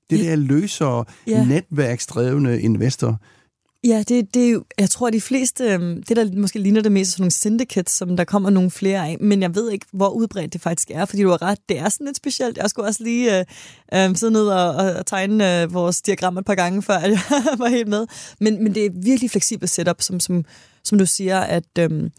[0.09, 0.29] Det Ja.
[0.29, 1.45] der løser, Ja.
[1.45, 3.21] netværksdrevne investor.
[3.85, 7.11] Ja, det, det jeg tror, de fleste, øhm, det der måske ligner det mest, er
[7.11, 10.53] sådan nogle syndicates, som der kommer nogle flere af, men jeg ved ikke, hvor udbredt
[10.53, 12.57] det faktisk er, fordi du har ret, det er sådan lidt specielt.
[12.57, 13.45] Jeg skulle også lige øh,
[13.93, 17.19] øh, sidde ned og, og, tegne øh, vores diagram et par gange, før jeg
[17.57, 18.07] var helt med.
[18.39, 20.45] Men, men det er virkelig fleksibelt setup, som, som,
[20.83, 22.09] som du siger, at øh,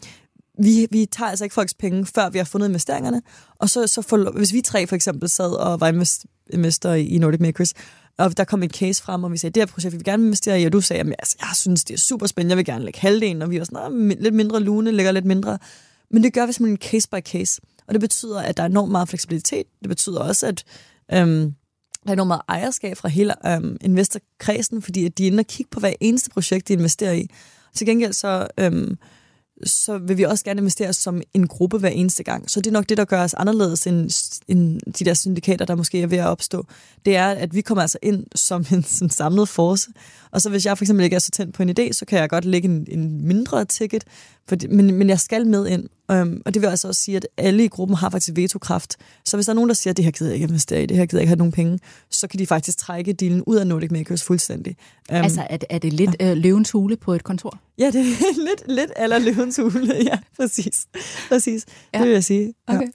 [0.59, 3.21] vi, vi tager altså ikke folks penge, før vi har fundet investeringerne,
[3.55, 7.17] og så, så for, hvis vi tre for eksempel sad og var invest, investor i
[7.17, 7.73] Nordic Makers,
[8.17, 10.23] og der kom et case frem, og vi sagde, det her projekt vil vi gerne
[10.25, 12.65] investere i, og du sagde, at altså, jeg synes, det er super spændende, jeg vil
[12.65, 15.57] gerne lægge halvdelen, og vi var sådan, lidt mindre lune, lægger lidt mindre.
[16.11, 17.61] Men det gør vi simpelthen case by case.
[17.87, 19.63] Og det betyder, at der er enormt meget fleksibilitet.
[19.81, 20.63] Det betyder også, at
[21.13, 21.53] øhm,
[22.03, 25.47] der er enormt meget ejerskab fra hele øhm, investorkredsen, fordi at de er inde og
[25.47, 27.27] kigge på hver eneste projekt, de investerer i.
[27.75, 28.47] Til gengæld så...
[28.59, 28.97] Øhm,
[29.63, 32.49] så vil vi også gerne investere som en gruppe hver eneste gang.
[32.49, 34.09] Så det er nok det, der gør os anderledes end,
[34.47, 36.65] end de der syndikater, der måske er ved at opstå.
[37.05, 39.89] Det er, at vi kommer altså ind som en sådan samlet force.
[40.31, 42.19] Og så hvis jeg for eksempel ikke er så tændt på en idé, så kan
[42.19, 44.03] jeg godt lægge en, en mindre ticket,
[44.47, 45.89] for det, men, men jeg skal med ind.
[46.11, 48.97] Um, og det vil altså også sige, at alle i gruppen har faktisk vetokraft.
[49.25, 50.85] Så hvis der er nogen, der siger, at det her gider jeg ikke investere i,
[50.85, 51.79] det her gider jeg ikke have nogen penge,
[52.09, 54.77] så kan de faktisk trække dealen ud af Nordic Makers fuldstændig.
[55.09, 56.31] Um, altså er, er det lidt ja.
[56.31, 57.59] øh, løvens hule på et kontor?
[57.77, 59.95] Ja, det er lidt, lidt aller løvens hule.
[60.03, 60.87] Ja, præcis.
[61.29, 61.65] præcis.
[61.93, 61.97] Ja.
[61.97, 62.53] Det vil jeg sige.
[62.69, 62.75] Ja.
[62.75, 62.87] Okay.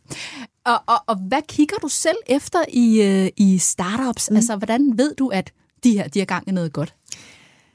[0.64, 4.30] Og, og, og hvad kigger du selv efter i, øh, i startups?
[4.30, 4.36] Mm.
[4.36, 5.52] Altså, hvordan ved du, at
[5.84, 6.94] de her de er gang i noget godt?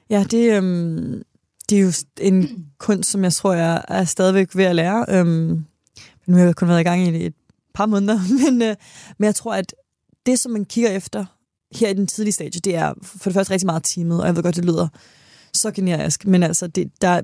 [0.10, 1.22] Ja, det, øhm,
[1.70, 5.06] det er jo en kunst, som jeg tror, jeg er stadigvæk ved at lære.
[5.10, 5.66] Øhm,
[6.28, 7.34] nu har jeg kun været i gang i et
[7.74, 8.76] par måneder, men, øh,
[9.18, 9.76] men jeg tror, at
[10.26, 11.26] det, som man kigger efter
[11.72, 14.36] her i den tidlige stage, det er for det første rigtig meget teamet, og jeg
[14.36, 14.88] ved godt, det lyder
[15.54, 17.22] så generisk, men altså, det, der,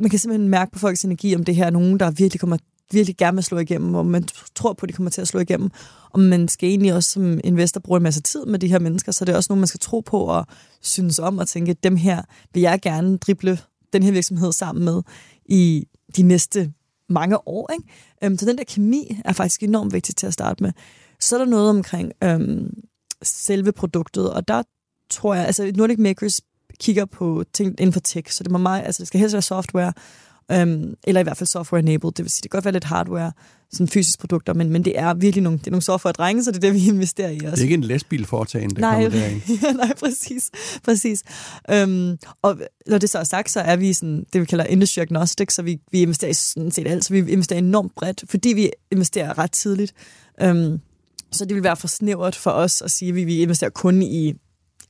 [0.00, 2.56] man kan simpelthen mærke på folks energi, om det her er nogen, der virkelig kommer
[2.92, 4.24] virkelig gerne vil slå igennem, og man
[4.54, 5.70] tror på, at de kommer til at slå igennem.
[6.10, 9.12] Og man skal egentlig også som investor bruge en masse tid med de her mennesker,
[9.12, 10.46] så det er også nogen, man skal tro på og
[10.82, 12.22] synes om og tænke, dem her
[12.54, 13.58] vil jeg gerne drible
[13.92, 15.02] den her virksomhed sammen med
[15.44, 16.72] i de næste
[17.08, 17.72] mange år.
[17.72, 17.84] Ikke?
[18.24, 20.72] Øhm, så den der kemi er faktisk enormt vigtig til at starte med.
[21.20, 22.74] Så er der noget omkring øhm,
[23.22, 24.62] selve produktet, og der
[25.10, 26.40] tror jeg, altså Nordic Makers
[26.80, 29.42] kigger på ting inden for tech, så det må meget, altså det skal helst være
[29.42, 29.92] software,
[30.52, 33.32] øhm, eller i hvert fald software-enabled, det vil sige, det kan godt være lidt hardware,
[33.72, 36.56] sådan fysiske produkter, men, men det er virkelig nogle, det er nogle software-drenge, så det
[36.56, 37.50] er det, vi investerer i også.
[37.50, 39.42] Det er ikke en lastbilforetagende, der nej, kommer derind.
[39.76, 40.50] nej, præcis.
[40.84, 41.22] præcis.
[41.70, 45.00] Øhm, og når det så er sagt, så er vi sådan, det vi kalder industry
[45.00, 48.48] agnostic, så vi, vi investerer i sådan set alt, så vi investerer enormt bredt, fordi
[48.48, 49.94] vi investerer ret tidligt.
[50.42, 50.80] Øhm,
[51.32, 54.02] så det vil være for snævert for os at sige, at vi, vi investerer kun
[54.02, 54.36] i et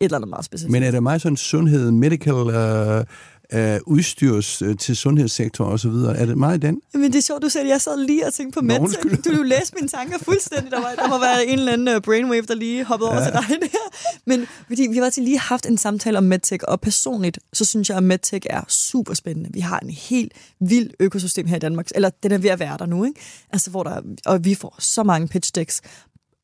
[0.01, 0.73] eller andet meget specifikt.
[0.73, 3.05] Men er det meget sådan sundhed, medical, uh,
[3.53, 5.91] øh, udstyrs øh, til sundhedssektoren osv.
[5.91, 6.81] Er det meget den?
[6.95, 9.25] Men det er sjovt, du sagde, jeg sad lige og tænkte på medtech.
[9.25, 10.71] Du, du læste mine tanker fuldstændig.
[10.71, 13.17] Der, var, der må være en eller anden uh, brainwave, der lige hoppede ja.
[13.17, 13.79] over til dig der.
[14.27, 17.89] Men fordi vi har altså lige haft en samtale om medtech, og personligt, så synes
[17.89, 19.51] jeg, at medtech er super spændende.
[19.53, 22.77] Vi har en helt vild økosystem her i Danmark, eller den er ved at være
[22.79, 23.21] der nu, ikke?
[23.53, 25.81] Altså, hvor der, og vi får så mange pitch decks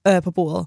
[0.08, 0.66] øh, på bordet.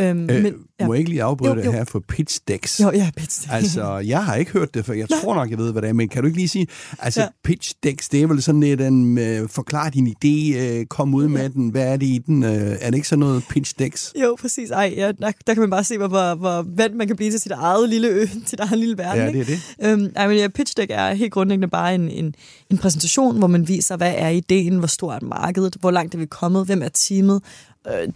[0.00, 0.86] Øhm, øh, men, ja.
[0.86, 1.62] Må jeg ikke lige afbryde jo, jo.
[1.62, 2.80] det her for pitch decks?
[2.80, 3.52] Jo, ja, pitch decks.
[3.52, 4.94] Altså, jeg har ikke hørt det før.
[4.94, 6.66] Jeg tror nok, jeg ved, hvad det er, men kan du ikke lige sige,
[6.98, 7.28] altså ja.
[7.44, 11.24] pitch decks, det er vel sådan lidt en, uh, forklar din idé, uh, kom ud
[11.24, 11.28] ja.
[11.28, 12.44] med den, hvad er det i den?
[12.44, 14.12] Uh, er det ikke sådan noget pitch decks?
[14.22, 14.70] Jo, præcis.
[14.70, 17.30] Ej, ja, der, der kan man bare se, hvor, hvor, hvor vant man kan blive
[17.30, 19.24] til sit eget lille ø, til sit eget lille verden.
[19.24, 19.58] Ja, det er det.
[19.82, 22.34] Øhm, ej, men ja, pitch deck er helt grundlæggende bare en, en,
[22.70, 26.18] en præsentation, hvor man viser, hvad er ideen, hvor stor er markedet, hvor langt er
[26.18, 27.42] vi kommet, hvem er teamet,
[27.88, 28.08] øh,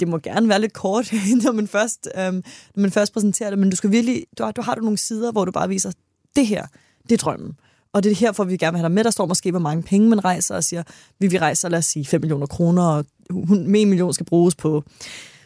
[0.00, 1.12] det må gerne være lidt kort,
[1.44, 2.42] når man først, øhm,
[2.74, 4.98] når man først præsenterer det, men du skal virkelig, du har, du har du nogle
[4.98, 5.92] sider, hvor du bare viser,
[6.36, 6.66] det her,
[7.02, 7.56] det er drømmen.
[7.92, 9.04] Og det er herfor, vi gerne vil have dig med.
[9.04, 10.82] Der står måske, hvor mange penge man rejser, og siger,
[11.18, 14.84] vi vil rejse, lad os sige, 5 millioner kroner, og 1 million skal bruges på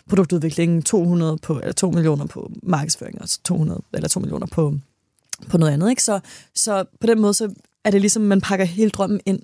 [0.09, 4.75] produktudvikling, 200 på, eller 2 millioner på markedsføring, og 200, eller 2 millioner på,
[5.49, 5.91] på noget andet.
[5.91, 6.03] Ikke?
[6.03, 6.21] Så,
[6.55, 9.41] så på den måde, så er det ligesom, man pakker hele drømmen ind.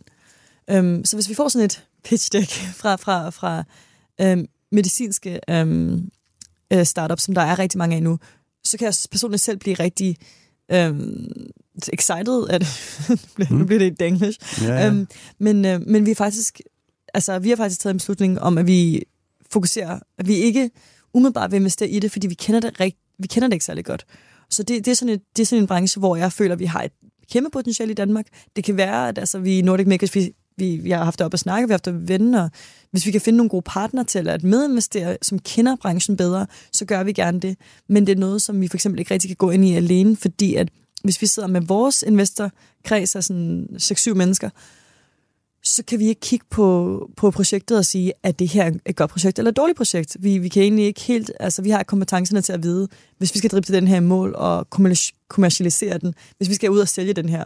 [0.70, 3.64] Øhm, så hvis vi får sådan et pitch deck fra, fra, fra
[4.20, 6.10] øhm, medicinske øhm,
[6.72, 8.18] øh, startups, som der er rigtig mange af nu,
[8.64, 10.16] så kan jeg personligt selv blive rigtig
[10.72, 11.50] øhm,
[11.92, 12.62] excited at
[13.50, 14.62] nu bliver det i engelsk.
[14.62, 14.86] Yeah.
[14.86, 15.08] Øhm,
[15.38, 16.60] men, øh, men vi er faktisk
[17.14, 19.02] altså vi har faktisk taget en beslutning om, at vi
[19.50, 20.70] fokuserer, at vi ikke
[21.14, 23.84] umiddelbart vil investere i det, fordi vi kender det, rigt, vi kender det ikke særlig
[23.84, 24.06] godt.
[24.50, 26.58] Så det, det, er sådan et, det er sådan en branche, hvor jeg føler, at
[26.58, 26.92] vi har et
[27.32, 28.26] kæmpe potentiale i Danmark.
[28.56, 31.24] Det kan være, at altså, vi i Nordic Makers, vi, vi, vi har haft det
[31.24, 32.50] op at snakke, vi har haft det at vende, og
[32.90, 36.84] hvis vi kan finde nogle gode partner til at medinvestere, som kender branchen bedre, så
[36.84, 37.56] gør vi gerne det.
[37.88, 40.16] Men det er noget, som vi for eksempel ikke rigtig kan gå ind i alene,
[40.16, 40.68] fordi at
[41.04, 44.50] hvis vi sidder med vores investorkreds af sådan 6-7 mennesker,
[45.62, 48.96] så kan vi ikke kigge på, på projektet og sige, at det her er et
[48.96, 50.16] godt projekt eller et dårligt projekt.
[50.20, 52.88] Vi, vi kan egentlig ikke helt, altså vi har kompetencerne til at vide,
[53.18, 54.70] hvis vi skal drive den her mål og
[55.28, 57.44] kommercialisere den, hvis vi skal ud og sælge den her,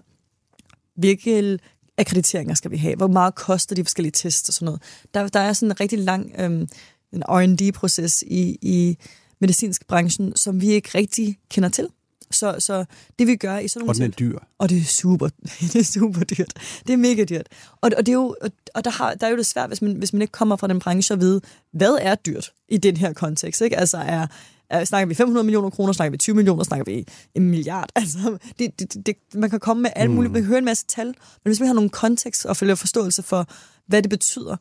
[0.97, 1.59] hvilke
[2.01, 2.97] akkrediteringer skal vi have?
[2.97, 4.83] Hvor meget koster de forskellige tests og sådan noget?
[5.15, 6.69] Der, der er sådan en rigtig lang øhm,
[7.13, 8.99] en R&D-proces i, i
[9.41, 11.89] medicinsk branchen, som vi ikke rigtig kender til.
[12.31, 12.85] Så, så
[13.19, 14.39] det vi gør i sådan nogle Og den er dyr.
[14.59, 15.29] Og det er super,
[15.73, 16.53] det er super dyrt.
[16.87, 17.49] Det er mega dyrt.
[17.81, 18.37] Og, og, det er jo,
[18.75, 20.69] og der, har, der er jo det svært, hvis man, hvis man ikke kommer fra
[20.69, 21.41] den branche at vide,
[21.73, 23.61] hvad er dyrt i den her kontekst?
[23.61, 23.77] Ikke?
[23.77, 24.27] Altså er,
[24.71, 27.89] er, snakker vi 500 millioner kroner, snakker vi 20 millioner, snakker vi en milliard?
[27.97, 30.33] Altså, det, det, det, man kan komme med alt muligt, mm.
[30.33, 33.47] man kan høre en masse tal, men hvis man har nogen kontekst og forståelse for,
[33.87, 34.57] hvad det betyder,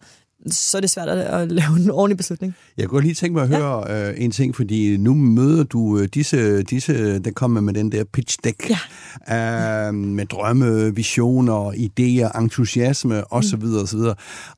[0.47, 2.55] så er det svært at lave en ordentlig beslutning.
[2.77, 4.09] Jeg kunne lige tænke mig at høre ja.
[4.09, 8.03] øh, en ting, fordi nu møder du øh, disse, disse der kommer med den der
[8.03, 8.71] pitch deck,
[9.29, 9.87] ja.
[9.87, 13.63] øh, med drømme, visioner, idéer, entusiasme osv.
[13.63, 13.75] Mm.
[13.75, 13.99] osv.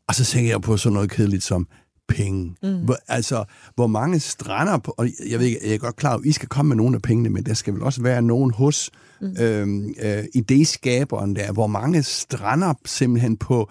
[0.07, 1.67] Og så tænker jeg på sådan noget kedeligt som
[2.15, 2.55] penge.
[2.63, 2.77] Mm.
[2.77, 3.43] Hvor, altså,
[3.75, 6.69] hvor mange strander på, og jeg ved jeg er godt klar, at I skal komme
[6.69, 9.35] med nogle af pengene, men der skal vel også være nogen hos mm.
[9.39, 9.67] øh,
[10.01, 13.69] øh, idéskaberen der, hvor mange strander simpelthen på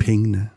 [0.00, 0.48] pengene.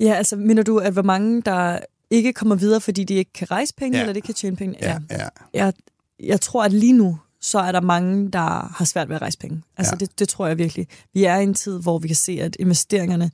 [0.00, 1.78] Ja, altså mener du, at hvor mange, der
[2.10, 4.02] ikke kommer videre, fordi de ikke kan rejse penge, ja.
[4.02, 4.76] eller de kan tjene penge?
[4.80, 5.16] Ja, ja.
[5.16, 5.28] ja.
[5.54, 5.72] Jeg,
[6.20, 9.38] jeg tror, at lige nu, så er der mange, der har svært ved at rejse
[9.38, 9.62] penge.
[9.76, 10.04] Altså ja.
[10.04, 10.86] det, det tror jeg virkelig.
[11.14, 13.30] Vi er i en tid, hvor vi kan se, at investeringerne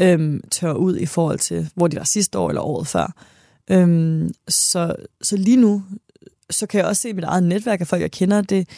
[0.00, 3.14] øhm, tør ud i forhold til, hvor de var sidste år eller året før.
[3.70, 5.82] Øhm, så, så lige nu,
[6.50, 8.68] så kan jeg også se i mit eget netværk af folk, jeg kender, det,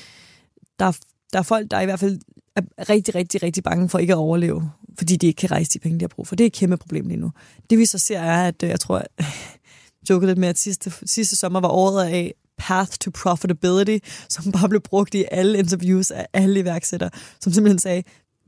[0.79, 0.99] der,
[1.33, 2.19] der er folk, der i hvert fald
[2.57, 5.79] er rigtig, rigtig, rigtig bange for ikke at overleve, fordi de ikke kan rejse de
[5.79, 6.37] penge, de har brug for.
[6.37, 7.33] Det er et kæmpe problem lige nu.
[7.71, 9.27] Det vi så ser er, at øh, jeg tror, jeg
[10.11, 13.99] jokede lidt med, at sidste, sidste sommer var året af path to profitability,
[14.29, 18.03] som bare blev brugt i alle interviews af alle iværksættere, som simpelthen sagde,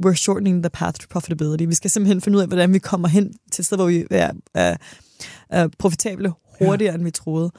[0.04, 1.64] we're shortening the path to profitability.
[1.64, 4.04] Vi skal simpelthen finde ud af, hvordan vi kommer hen til et sted, hvor vi
[4.10, 4.76] er, er,
[5.50, 6.96] er profitable hurtigere, ja.
[6.96, 7.50] end vi troede.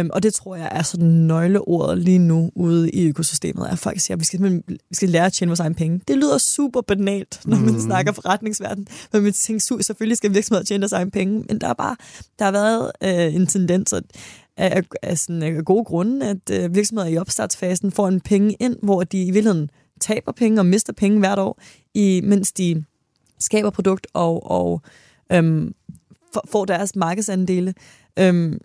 [0.00, 4.00] Um, og det tror jeg er sådan nøgleordet lige nu ude i økosystemet, at folk
[4.00, 6.00] siger, at vi skal, vi skal lære at tjene vores egen penge.
[6.08, 7.80] Det lyder super banalt, når man mm.
[7.80, 11.74] snakker forretningsverden, men man tænker, selvfølgelig skal virksomheder tjene deres egen penge, men der er
[11.74, 11.96] bare,
[12.38, 14.02] der har været uh, en tendens, at
[14.56, 18.76] af, af, sådan, af gode grunde, at uh, virksomheder i opstartsfasen får en penge ind,
[18.82, 19.70] hvor de i virkeligheden
[20.02, 21.60] taber penge og mister penge hvert år,
[21.94, 22.84] i, mens de
[23.38, 24.82] skaber produkt og, og
[25.32, 25.74] øhm,
[26.52, 27.74] får deres markedsandele.
[28.18, 28.58] Øhm,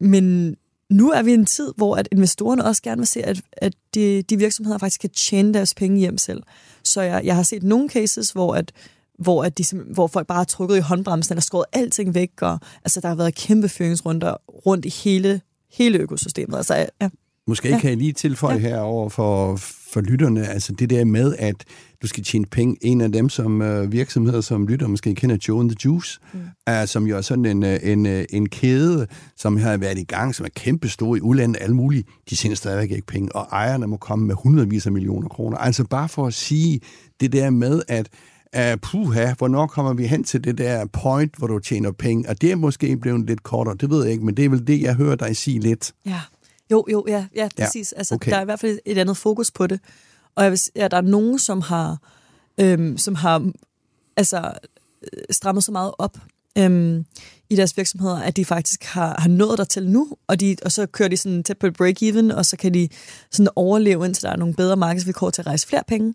[0.00, 0.56] men
[0.90, 3.72] nu er vi i en tid, hvor at investorerne også gerne vil se, at, at
[3.94, 6.42] de, de virksomheder faktisk kan tjene deres penge hjem selv.
[6.82, 8.72] Så jeg, jeg har set nogle cases, hvor at
[9.18, 12.58] hvor, at de, hvor folk bare har trykket i håndbremsen eller skåret alting væk, og
[12.84, 14.34] altså, der har været kæmpe føringsrunder
[14.66, 15.40] rundt i hele,
[15.72, 16.56] hele økosystemet.
[16.56, 17.08] Altså, ja.
[17.46, 17.78] Måske ja.
[17.78, 18.60] kan jeg lige tilføje ja.
[18.60, 19.56] her over for,
[19.92, 21.64] for lytterne, altså det der med, at
[22.02, 22.76] du skal tjene penge.
[22.80, 26.40] En af dem, som uh, virksomheder, som lytter, måske kender Joe and the Juice, mm.
[26.70, 30.04] uh, som jo er sådan en, uh, en, uh, en kæde, som har været i
[30.04, 33.86] gang, som er kæmpestor i udlandet, alle mulige, de tjener stadigvæk ikke penge, og ejerne
[33.86, 35.56] må komme med hundredvis af millioner kroner.
[35.56, 36.80] Altså bare for at sige
[37.20, 38.08] det der med, at
[38.56, 42.28] uh, puha, hvornår kommer vi hen til det der point, hvor du tjener penge?
[42.28, 44.66] Og det er måske blevet lidt kortere, det ved jeg ikke, men det er vel
[44.66, 45.92] det, jeg hører dig sige lidt.
[46.06, 46.20] Ja.
[46.70, 47.92] Jo, jo, ja, ja præcis.
[47.92, 48.30] Ja, altså, okay.
[48.30, 49.80] Der er i hvert fald et andet fokus på det.
[50.34, 51.98] Og jeg vil, ja, der er nogen, som har,
[52.60, 53.50] øhm, som har
[54.16, 54.52] altså,
[55.02, 56.18] øh, strammet så meget op
[56.58, 57.04] øhm,
[57.50, 60.72] i deres virksomheder, at de faktisk har, har nået der til nu, og, de, og
[60.72, 62.88] så kører de sådan tæt på et break-even, og så kan de
[63.30, 66.14] sådan overleve, indtil der er nogle bedre markedsvilkår til at rejse flere penge.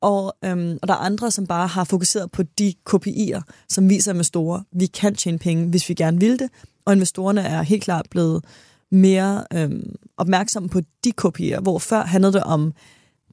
[0.00, 4.12] Og, øhm, og der er andre, som bare har fokuseret på de KPI'er, som viser
[4.12, 6.50] med store, vi kan tjene penge, hvis vi gerne vil det,
[6.84, 8.44] og investorerne er helt klart blevet
[8.90, 12.72] mere øhm, opmærksomme på de kopier, hvor før handlede det om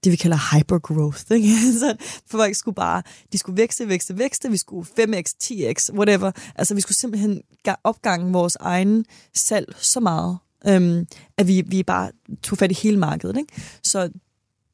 [0.03, 1.23] det, vi kalder hypergrowth.
[1.31, 1.49] Ikke?
[1.79, 1.95] Så
[2.27, 6.31] folk skulle bare, de skulle vækste, vækste, vækste, vi skulle 5x, 10x, whatever.
[6.55, 7.41] Altså vi skulle simpelthen
[7.83, 10.37] opgange vores egen salg så meget,
[10.67, 12.11] øhm, at vi, vi bare
[12.43, 13.37] tog fat i hele markedet.
[13.37, 13.53] Ikke?
[13.83, 14.09] Så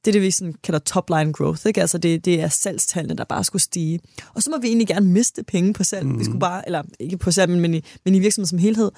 [0.05, 1.67] det er det, vi sådan kalder top-line growth.
[1.67, 1.81] Ikke?
[1.81, 3.99] Altså det, det er salgstallene, der bare skulle stige.
[4.33, 6.07] Og så må vi egentlig gerne miste penge på salg.
[6.07, 6.19] Mm.
[6.19, 8.91] Vi skulle bare, eller ikke på salg, men i, men i virksomheden som helhed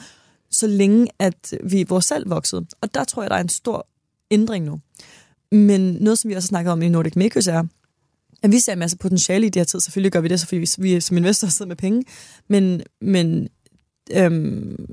[0.54, 2.66] så længe at vi vores selv voksede.
[2.82, 3.88] Og der tror jeg, der er en stor
[4.32, 4.80] ændring nu.
[5.52, 7.64] Men noget, som vi også har snakket om i Nordic Makers, er,
[8.44, 9.80] at vi ser en masse potentiale i det her tid.
[9.80, 12.04] Selvfølgelig gør vi det, fordi vi, vi som investorer sidder med penge.
[12.48, 13.50] Men, men
[14.12, 14.86] øhm,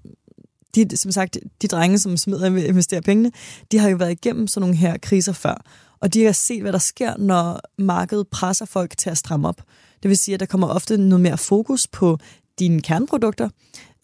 [0.75, 3.33] de, som sagt, de drenge, som smider og investerer pengene,
[3.73, 5.65] de har jo været igennem sådan nogle her kriser før.
[6.01, 9.63] Og de har set, hvad der sker, når markedet presser folk til at stramme op.
[10.03, 12.19] Det vil sige, at der kommer ofte noget mere fokus på
[12.61, 13.49] dine kerneprodukter,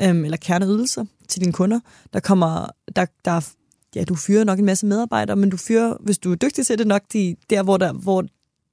[0.03, 1.81] øhm, eller kerneydelser til dine kunder.
[2.13, 3.49] Der kommer, der, der,
[3.95, 6.79] ja, du fyrer nok en masse medarbejdere, men du fyrer, hvis du er dygtig til
[6.79, 8.23] det nok, de, der hvor, der, hvor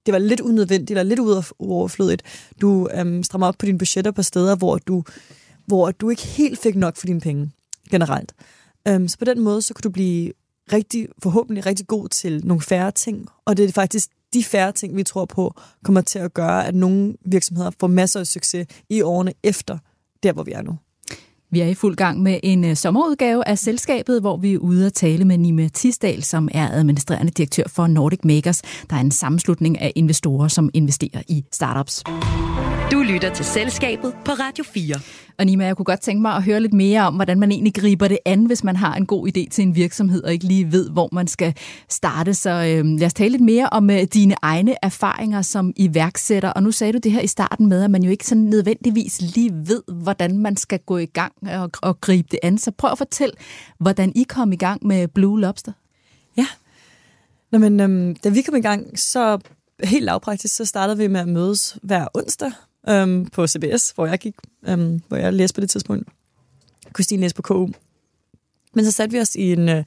[0.05, 1.19] det var lidt unødvendigt, eller lidt
[1.59, 2.23] uoverflødigt.
[2.61, 5.03] Du øhm, strammer op på dine budgetter på steder, hvor du,
[5.65, 7.51] hvor du ikke helt fik nok for dine penge,
[7.91, 8.33] generelt.
[8.87, 10.31] Øhm, så på den måde, så kan du blive
[10.73, 14.95] rigtig, forhåbentlig rigtig god til nogle færre ting, og det er faktisk de færre ting,
[14.95, 19.01] vi tror på, kommer til at gøre, at nogle virksomheder får masser af succes i
[19.01, 19.77] årene efter
[20.23, 20.77] der, hvor vi er nu.
[21.51, 24.85] Vi er i fuld gang med en øh, sommerudgave af selskabet, hvor vi er ude
[24.85, 29.11] at tale med Nime Tisdal, som er administrerende direktør for Nordic Makers, der er en
[29.11, 32.03] sammenslutning af investorer, som investerer i startups.
[32.93, 34.95] Du lytter til Selskabet på Radio 4.
[35.39, 37.73] Og Nima, jeg kunne godt tænke mig at høre lidt mere om, hvordan man egentlig
[37.73, 40.71] griber det an, hvis man har en god idé til en virksomhed og ikke lige
[40.71, 41.55] ved, hvor man skal
[41.89, 42.33] starte.
[42.33, 46.49] Så øh, lad os tale lidt mere om øh, dine egne erfaringer som iværksætter.
[46.49, 49.21] Og nu sagde du det her i starten med, at man jo ikke sådan nødvendigvis
[49.35, 52.57] lige ved, hvordan man skal gå i gang og, og gribe det an.
[52.57, 53.33] Så prøv at fortælle,
[53.79, 55.71] hvordan I kom i gang med Blue Lobster.
[56.37, 56.45] Ja,
[57.51, 59.39] Nå, men, øhm, da vi kom i gang, så
[59.83, 62.51] helt lavpraktisk, så startede vi med at mødes hver onsdag
[62.89, 64.35] øhm, på CBS, hvor jeg gik,
[64.67, 66.09] øhm, hvor jeg læste på det tidspunkt.
[66.95, 67.69] Christine læste på KU.
[68.73, 69.83] Men så satte vi os i en øh,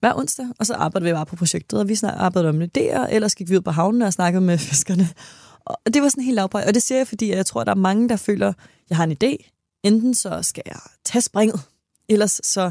[0.00, 3.34] hver onsdag, og så arbejdede vi bare på projektet, og vi arbejdede om idéer, ellers
[3.34, 5.08] gik vi ud på havnen og snakkede med fiskerne.
[5.64, 6.68] Og det var sådan helt lavpraktisk.
[6.68, 8.54] Og det siger jeg, fordi jeg tror, at der er mange, der føler, at
[8.90, 9.48] jeg har en idé.
[9.82, 11.60] Enten så skal jeg tage springet,
[12.08, 12.70] ellers så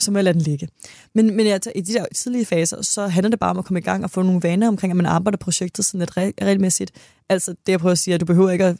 [0.00, 0.68] så må jeg lade den ligge.
[1.14, 3.80] Men, men jeg, i de der tidlige faser, så handler det bare om at komme
[3.80, 6.92] i gang og få nogle vaner omkring, at man arbejder projektet sådan lidt regelmæssigt.
[7.28, 8.76] Altså det, jeg prøver at sige, at du behøver ikke at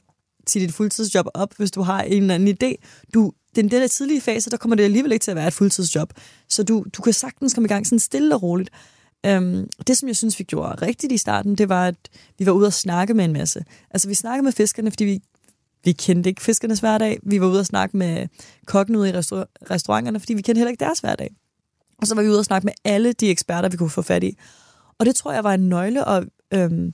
[0.46, 2.74] sige dit fuldtidsjob op, hvis du har en eller anden idé.
[3.14, 6.12] Du, den der tidlige fase, der kommer det alligevel ikke til at være et fuldtidsjob.
[6.48, 8.70] Så du, du kan sagtens komme i gang sådan stille og roligt.
[9.26, 11.96] Øhm, det, som jeg synes, vi gjorde rigtigt i starten, det var, at
[12.38, 13.64] vi var ude og snakke med en masse.
[13.90, 15.20] Altså, vi snakkede med fiskerne, fordi vi
[15.84, 17.18] vi kendte ikke fiskernes hverdag.
[17.22, 18.28] Vi var ude og snakke med
[18.66, 21.30] kokken ude i restaur- restauranterne, fordi vi kendte heller ikke deres hverdag.
[21.98, 24.24] Og så var vi ude og snakke med alle de eksperter, vi kunne få fat
[24.24, 24.36] i.
[24.98, 26.24] Og det tror jeg var en nøgle, og
[26.54, 26.92] øhm,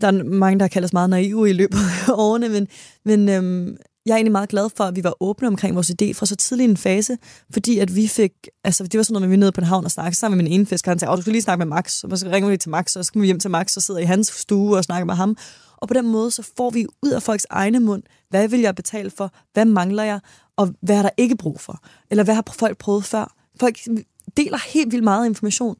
[0.00, 2.68] der er mange, der kalder os meget naive i løbet af årene, men,
[3.04, 6.12] men øhm, jeg er egentlig meget glad for, at vi var åbne omkring vores idé
[6.12, 7.18] fra så tidlig en fase,
[7.52, 8.32] fordi at vi fik,
[8.64, 10.36] altså det var sådan noget, at vi var nede på en havn og snakkede sammen
[10.36, 12.50] med min ene fisker, han sagde, du skal lige snakke med Max, og så ringer
[12.50, 14.76] vi til Max, og så skal vi hjem til Max og sidder i hans stue
[14.76, 15.36] og snakker med ham,
[15.82, 18.74] og på den måde, så får vi ud af folks egne mund, hvad vil jeg
[18.74, 20.20] betale for, hvad mangler jeg,
[20.56, 23.34] og hvad er der ikke brug for, eller hvad har folk prøvet før.
[23.60, 23.78] Folk
[24.36, 25.76] deler helt vildt meget information,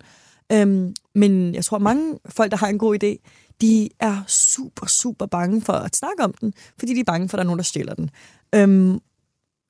[0.53, 3.29] øhm, men jeg tror, at mange folk, der har en god idé,
[3.61, 7.37] de er super, super bange for at snakke om den, fordi de er bange for,
[7.37, 8.11] at der er nogen, der stjæler den.
[8.55, 9.01] Øhm,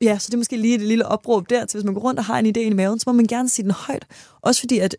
[0.00, 2.18] ja, så det er måske lige et lille opråb der, til hvis man går rundt
[2.18, 4.06] og har en idé i maven, så må man gerne sige den højt.
[4.40, 4.96] Også fordi, at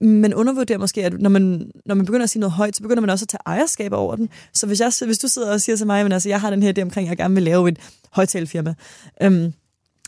[0.00, 3.00] man undervurderer måske, at når man, når man begynder at sige noget højt, så begynder
[3.00, 4.28] man også at tage ejerskab over den.
[4.54, 6.62] Så hvis, jeg, hvis du sidder og siger til mig, at altså, jeg har den
[6.62, 7.78] her idé omkring, at jeg gerne vil lave et
[8.10, 8.74] højtalefirma,
[9.22, 9.52] øhm,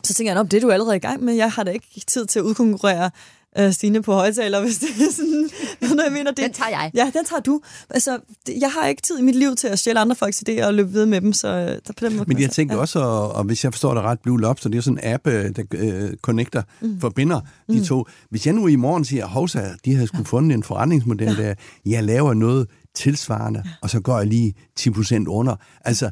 [0.05, 1.35] så tænker jeg, at det er du allerede i gang med.
[1.35, 3.11] Jeg har da ikke tid til at udkonkurrere
[3.59, 5.51] øh, Stine på højtaler, hvis det er sådan
[5.97, 6.31] noget, jeg mener.
[6.31, 6.91] Det, den tager jeg.
[6.95, 7.61] Ja, den tager du.
[7.91, 10.65] Altså, det, jeg har ikke tid i mit liv til at stjæle andre folks idéer
[10.65, 12.25] og løbe videre med dem, så øh, der på den måde...
[12.29, 12.81] Men jeg tænker ja.
[12.81, 15.27] også, og, og hvis jeg forstår det ret, Blue Lobster, det er sådan en app,
[15.27, 15.63] øh, der
[16.09, 17.01] uh, connecter, mm.
[17.01, 17.41] forbinder
[17.71, 17.85] de mm.
[17.85, 18.05] to.
[18.31, 20.37] Hvis jeg nu i morgen siger, Hovsa, de har skulle ja.
[20.37, 21.43] fundet en forretningsmodel, ja.
[21.43, 21.55] der
[21.87, 23.71] jeg laver noget tilsvarende, ja.
[23.83, 25.57] og så går jeg lige 10% under.
[25.85, 26.11] Altså,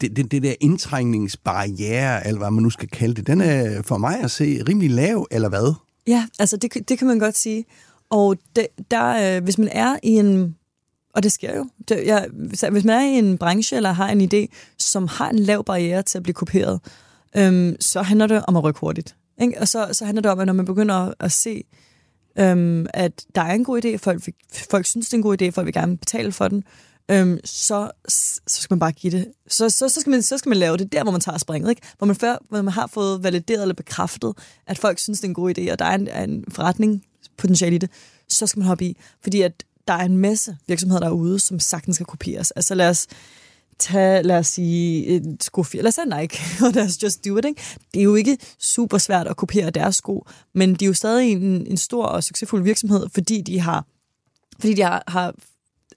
[0.00, 3.98] det, det, det der indtrængningsbarriere, eller hvad man nu skal kalde det, den er for
[3.98, 5.74] mig at se rimelig lav, eller hvad?
[6.06, 7.64] Ja, altså det, det kan man godt sige.
[8.10, 10.56] Og det, der, øh, hvis man er i en,
[11.14, 14.20] og det sker jo, det, ja, hvis man er i en branche eller har en
[14.20, 14.46] idé,
[14.78, 16.80] som har en lav barriere til at blive kopieret,
[17.36, 19.16] øhm, så handler det om at rykke hurtigt.
[19.40, 19.60] Ikke?
[19.60, 21.64] Og så, så handler det om, at når man begynder at se,
[22.38, 24.22] øhm, at der er en god idé, folk,
[24.70, 26.64] folk synes, det er en god idé, folk vil gerne betale for den,
[27.10, 29.32] øhm, så, så skal man bare give det.
[29.48, 31.70] Så, så, så, skal man, så skal man lave det der, hvor man tager springet.
[31.70, 31.82] Ikke?
[31.98, 34.34] Hvor, man før, hvor man har fået valideret eller bekræftet,
[34.66, 37.04] at folk synes, det er en god idé, og der er en, er en forretning
[37.36, 37.90] potentiale i det,
[38.28, 38.96] så skal man hoppe i.
[39.22, 42.50] Fordi at der er en masse virksomheder derude, som sagtens skal kopieres.
[42.50, 43.06] Altså lad os
[43.78, 47.44] tage, lad os sige, en skofirma, lad os tage Nike og deres Just Do It.
[47.44, 47.62] Ikke?
[47.94, 51.32] Det er jo ikke super svært at kopiere deres sko, men de er jo stadig
[51.32, 53.84] en, en stor og succesfuld virksomhed, fordi de har
[54.60, 55.34] fordi de har, har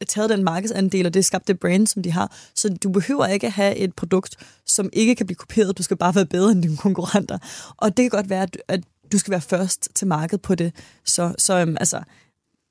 [0.08, 2.38] taget den markedsandel og det skabte brand, som de har.
[2.56, 4.36] Så du behøver ikke have et produkt,
[4.66, 5.78] som ikke kan blive kopieret.
[5.78, 7.38] Du skal bare være bedre end dine konkurrenter.
[7.78, 10.74] Og det kan godt være, at du skal være først til markedet på det.
[11.06, 12.02] Så, så øhm, altså,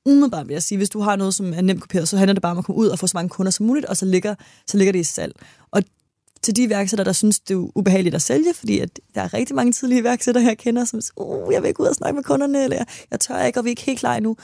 [0.05, 2.41] umiddelbart vil jeg sige, hvis du har noget, som er nemt kopieret, så handler det
[2.41, 4.35] bare om at komme ud og få så mange kunder som muligt, og så ligger,
[4.67, 5.33] så ligger det i salg.
[5.71, 5.83] Og
[6.41, 9.55] til de iværksættere, der synes, det er ubehageligt at sælge, fordi at der er rigtig
[9.55, 12.23] mange tidlige iværksættere, jeg kender, som siger, oh, jeg vil ikke ud og snakke med
[12.23, 14.35] kunderne, eller jeg tør ikke, og vi er ikke helt klar endnu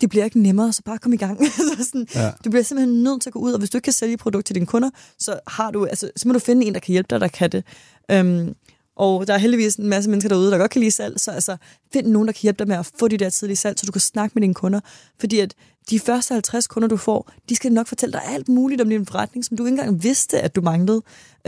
[0.00, 1.38] det bliver ikke nemmere, så bare kom i gang.
[1.78, 2.30] så sådan, ja.
[2.44, 4.46] Du bliver simpelthen nødt til at gå ud, og hvis du ikke kan sælge produkt
[4.46, 7.06] til dine kunder, så, har du, altså, så må du finde en, der kan hjælpe
[7.10, 7.64] dig, der kan det.
[8.12, 8.54] Um,
[8.96, 11.56] og der er heldigvis en masse mennesker derude, der godt kan lide salg, så altså,
[11.92, 13.92] find nogen, der kan hjælpe dig med at få de der tidlige salg, så du
[13.92, 14.80] kan snakke med dine kunder.
[15.20, 15.54] Fordi at
[15.90, 19.06] de første 50 kunder, du får, de skal nok fortælle dig alt muligt om din
[19.06, 21.02] forretning, som du ikke engang vidste, at du manglede.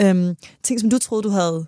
[0.05, 1.67] Um, ting, som du troede, du havde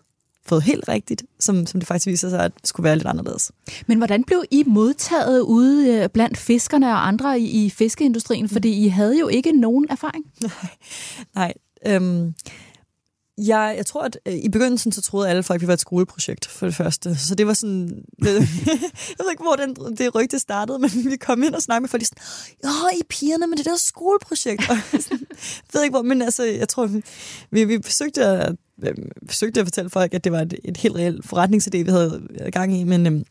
[0.49, 3.53] fået helt rigtigt, som, som det faktisk viser sig, at det skulle være lidt anderledes.
[3.87, 8.49] Men hvordan blev I modtaget ude øh, blandt fiskerne og andre i, i fiskeindustrien?
[8.49, 10.25] Fordi I havde jo ikke nogen erfaring.
[10.43, 10.53] Nej,
[11.35, 11.53] nej
[11.87, 12.35] øhm,
[13.47, 15.81] jeg, jeg tror, at øh, i begyndelsen så troede alle folk, at vi var et
[15.81, 17.17] skoleprojekt for det første.
[17.17, 18.05] Så det var sådan...
[18.25, 18.33] jeg
[19.19, 22.01] ved ikke, hvor den, det rygte startede, men vi kom ind og snakkede med folk,
[22.01, 22.25] de sådan,
[22.65, 24.71] Åh, I pigerne, men det der skoleprojekt.
[24.71, 26.91] Og sådan, jeg ved ikke, hvor, men altså, jeg tror,
[27.51, 28.95] vi, vi forsøgte at, øh,
[29.27, 32.77] forsøgte at fortælle folk, at det var et, et helt reelt forretningsidé, vi havde gang
[32.77, 33.25] i, men øh,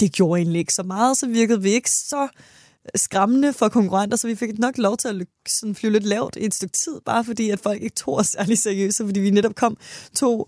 [0.00, 2.28] det gjorde egentlig ikke så meget, så virkede vi ikke så
[2.94, 6.44] skræmmende for konkurrenter, så vi fik nok lov til at sådan flyve lidt lavt i
[6.44, 9.54] et stykke tid, bare fordi at folk ikke tog os særlig seriøse, fordi vi netop
[9.54, 9.76] kom
[10.14, 10.40] to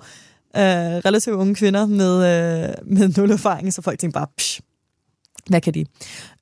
[0.57, 4.61] øh, relativt unge kvinder med, øh, med nul erfaring, så folk tænkte bare, psh,
[5.49, 5.85] hvad kan de?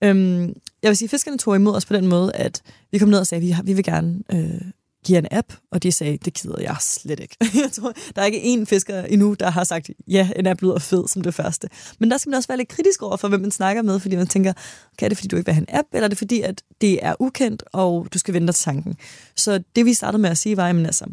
[0.05, 3.09] Øhm, jeg vil sige, at fiskerne tog imod os på den måde, at vi kom
[3.09, 4.61] ned og sagde, at vi, har, vi vil gerne øh,
[5.05, 7.37] giver en app, og de sagde, det gider jeg slet ikke.
[7.65, 10.79] jeg tror, der er ikke én fisker endnu, der har sagt, ja, en app lyder
[10.79, 11.69] fed som det første.
[11.99, 14.17] Men der skal man også være lidt kritisk over for, hvem man snakker med, fordi
[14.17, 14.53] man tænker,
[14.93, 16.63] okay, er det fordi, du ikke vil have en app, eller er det fordi, at
[16.81, 18.97] det er ukendt, og du skal vente til tanken.
[19.37, 21.05] Så det vi startede med at sige var, jamen altså,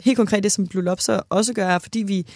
[0.00, 2.26] helt konkret det, som Blue Lobster også gør, er, fordi vi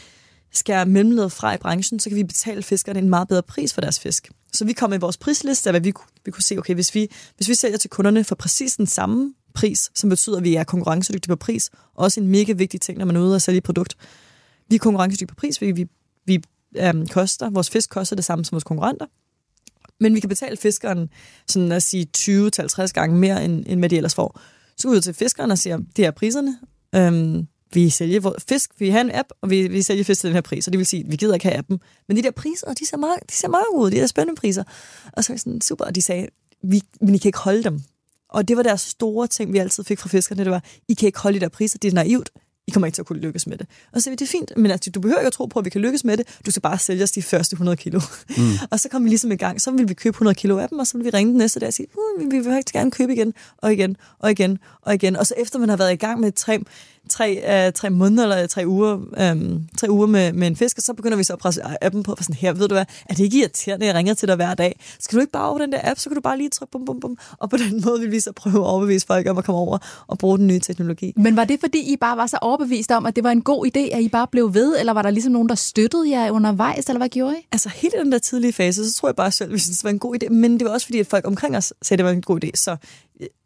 [0.52, 3.80] skærer mellemledet fra i branchen, så kan vi betale fiskerne en meget bedre pris for
[3.80, 4.30] deres fisk.
[4.52, 5.92] Så vi kommer i vores prisliste, hvad vi,
[6.24, 9.34] vi kunne se, okay, hvis vi, hvis vi sælger til kunderne for præcis den samme
[9.54, 11.70] pris, som betyder, at vi er konkurrencedygtige på pris.
[11.94, 13.96] Også en mega vigtig ting, når man er ude og sælge et produkt.
[14.68, 15.86] Vi er konkurrencedygtige på pris, fordi vi,
[16.26, 16.42] vi
[16.76, 19.06] øhm, koster, vores fisk koster det samme som vores konkurrenter.
[20.00, 21.08] Men vi kan betale fiskeren
[21.48, 24.40] sådan at sige 20-50 gange mere, end, end hvad de ellers får.
[24.76, 26.58] Så går vi ud til fiskeren og siger, det er priserne.
[26.94, 30.28] Øhm, vi sælger vores fisk, vi har en app, og vi, vi sælger fisk til
[30.28, 31.80] den her pris, og det vil sige, vi gider ikke have appen.
[32.08, 34.64] Men de der priser, de ser meget, de ser meget ud, de der spændende priser.
[35.12, 36.28] Og så er sådan, super, og de sagde,
[36.62, 37.82] vi, men I kan ikke holde dem.
[38.32, 41.06] Og det var deres store ting, vi altid fik fra fiskerne, det var, I kan
[41.06, 42.30] ikke holde de der priser, det er naivt,
[42.66, 43.66] I kommer ikke til at kunne lykkes med det.
[43.92, 45.58] Og så sagde vi, det er fint, men altså, du behøver ikke at tro på,
[45.58, 48.00] at vi kan lykkes med det, du skal bare sælge os de første 100 kilo.
[48.36, 48.44] Mm.
[48.70, 50.78] og så kom vi ligesom i gang, så ville vi købe 100 kilo af dem,
[50.78, 52.90] og så ville vi ringe den næste dag og sige, uh, vi vil faktisk gerne
[52.90, 55.16] købe igen, og igen, og igen, og igen.
[55.16, 56.58] Og så efter man har været i gang med tre,
[57.12, 58.92] tre, uh, tre måneder eller tre uger,
[59.32, 62.02] um, tre uger med, med en fisk, og så begynder vi så at presse appen
[62.02, 64.36] på, for sådan her, ved du hvad, er det ikke irriterende, jeg ringer til dig
[64.36, 64.80] hver dag?
[65.00, 66.84] Skal du ikke bare over den der app, så kan du bare lige trykke bum,
[66.84, 69.44] bum, bum, og på den måde vil vi så prøve at overbevise folk om at
[69.44, 71.12] komme over og bruge den nye teknologi.
[71.16, 73.66] Men var det, fordi I bare var så overbevist om, at det var en god
[73.66, 76.86] idé, at I bare blev ved, eller var der ligesom nogen, der støttede jer undervejs,
[76.86, 77.46] eller hvad gjorde I?
[77.52, 79.84] Altså helt den der tidlige fase, så tror jeg bare selv, at vi synes, det
[79.84, 81.98] var en god idé, men det var også fordi, at folk omkring os sagde, at
[81.98, 82.76] det var en god idé, så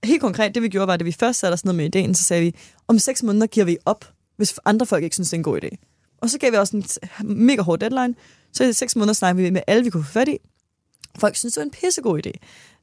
[0.04, 2.22] helt konkret, det vi gjorde, var, at vi først satte os ned med ideen, så
[2.22, 2.54] sagde vi,
[2.88, 4.04] om seks måneder giver vi op,
[4.36, 5.68] hvis andre folk ikke synes, det er en god idé.
[6.22, 6.84] Og så gav vi også en
[7.46, 8.14] mega hård deadline.
[8.52, 10.38] Så i seks måneder snakkede vi med alle, vi kunne få fat i.
[11.18, 12.30] Folk synes, det var en pissegod idé.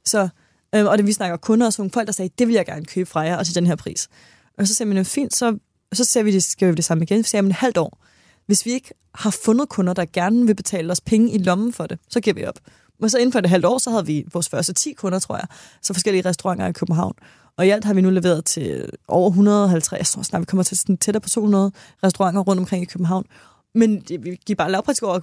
[0.06, 0.30] Så,
[0.76, 2.86] øh, og det vi snakker kunder og sådan folk, der sagde, det vil jeg gerne
[2.86, 4.10] købe fra jer, og til den her pris.
[4.58, 5.58] Og så sagde man, fint, så,
[5.94, 7.24] så ser vi det, skal vi det samme igen.
[7.24, 8.04] Så sagde man, et halvt år.
[8.46, 11.88] Hvis vi ikke har fundet kunder, der gerne vil betale os penge i lommen for
[11.88, 12.60] det, så giver vi op.
[13.04, 15.36] Og så inden for et halvt år, så havde vi vores første 10 kunder, tror
[15.36, 15.48] jeg,
[15.82, 17.14] så forskellige restauranter i København.
[17.58, 20.64] Og i alt har vi nu leveret til over 150, jeg tror snart, vi kommer
[20.64, 21.72] til sådan tættere på 200
[22.04, 23.26] restauranter rundt omkring i København.
[23.76, 25.20] Men det, vi giver bare lavpraktisk over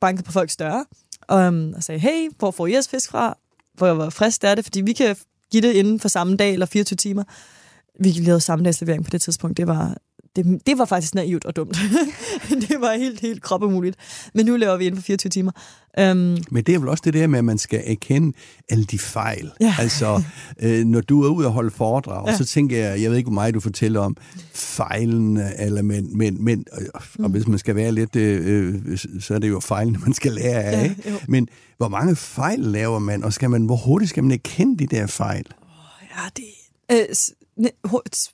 [0.00, 0.84] banket på folks døre,
[1.22, 3.36] og, um, og sagde, hey, hvor får I jeres fisk fra?
[3.74, 4.64] Hvor, hvor frisk er det?
[4.64, 5.16] Fordi vi kan
[5.50, 7.24] give det inden for samme dag eller 24 timer.
[8.00, 9.56] Vi lavede samme dagslevering på det tidspunkt.
[9.56, 9.96] Det var
[10.38, 11.78] det, det var faktisk naivt og dumt.
[12.68, 13.96] det var helt, helt kropumuligt.
[14.34, 15.52] Men nu laver vi inden for 24 timer.
[16.00, 18.36] Um, Men det er vel også det der med, at man skal erkende
[18.68, 19.50] alle de fejl.
[19.60, 19.74] Ja.
[19.88, 20.22] Altså,
[20.62, 22.36] øh, når du er ude og holde foredrag, ja.
[22.36, 24.16] så tænker jeg, jeg ved ikke, hvor meget du fortæller om
[24.52, 27.24] fejlen, eller men, men, men og, mm.
[27.24, 30.32] og hvis man skal være lidt, øh, øh, så er det jo fejlen, man skal
[30.32, 30.78] lære af.
[30.78, 31.24] Ja, ikke?
[31.28, 34.96] Men hvor mange fejl laver man, og skal man, hvor hurtigt skal man erkende de
[34.96, 35.44] der fejl?
[35.62, 36.44] Oh, ja, det...
[36.92, 37.14] Øh,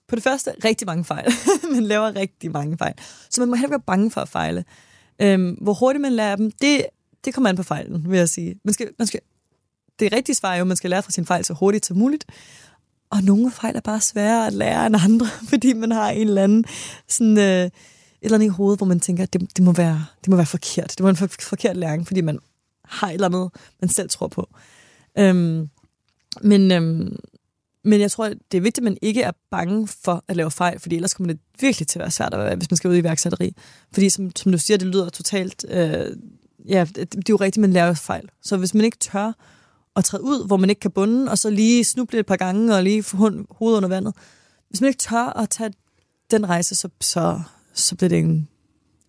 [0.08, 1.32] på det første rigtig mange fejl.
[1.74, 2.94] man laver rigtig mange fejl.
[3.30, 4.64] Så man må heller være bange for at fejle.
[5.22, 6.86] Øhm, hvor hurtigt man lærer dem, det,
[7.24, 8.54] det kommer an på fejlen, vil jeg sige.
[8.64, 9.20] Man skal, man skal,
[9.98, 11.96] det rigtige svar er jo, at man skal lære fra sin fejl så hurtigt som
[11.96, 12.24] muligt.
[13.10, 16.44] Og nogle fejl er bare sværere at lære end andre, fordi man har en eller
[16.44, 16.64] anden
[17.08, 17.70] sådan, øh, et
[18.22, 20.46] eller andet i hovedet, hvor man tænker, at det, det, må være, det må være
[20.46, 20.90] forkert.
[20.90, 22.38] Det må være en for, forkert læring, fordi man
[22.84, 23.50] har et eller andet,
[23.80, 24.48] man selv tror på.
[25.18, 25.68] Øhm,
[26.42, 27.16] men, øhm,
[27.84, 30.80] men jeg tror, det er vigtigt, at man ikke er bange for at lave fejl,
[30.80, 32.96] fordi ellers kommer det virkelig til at være svært, at være, hvis man skal ud
[32.96, 33.54] i værksætteri.
[33.92, 35.64] Fordi som, som du siger, det lyder totalt...
[35.68, 36.16] Øh,
[36.68, 38.28] ja, det, det er jo rigtigt, man laver fejl.
[38.42, 39.32] Så hvis man ikke tør
[39.96, 42.74] at træde ud, hvor man ikke kan bunde, og så lige snuble et par gange,
[42.74, 43.16] og lige få
[43.50, 44.14] hovedet under vandet.
[44.68, 45.72] Hvis man ikke tør at tage
[46.30, 47.40] den rejse, så, så,
[47.74, 48.48] så bliver det en,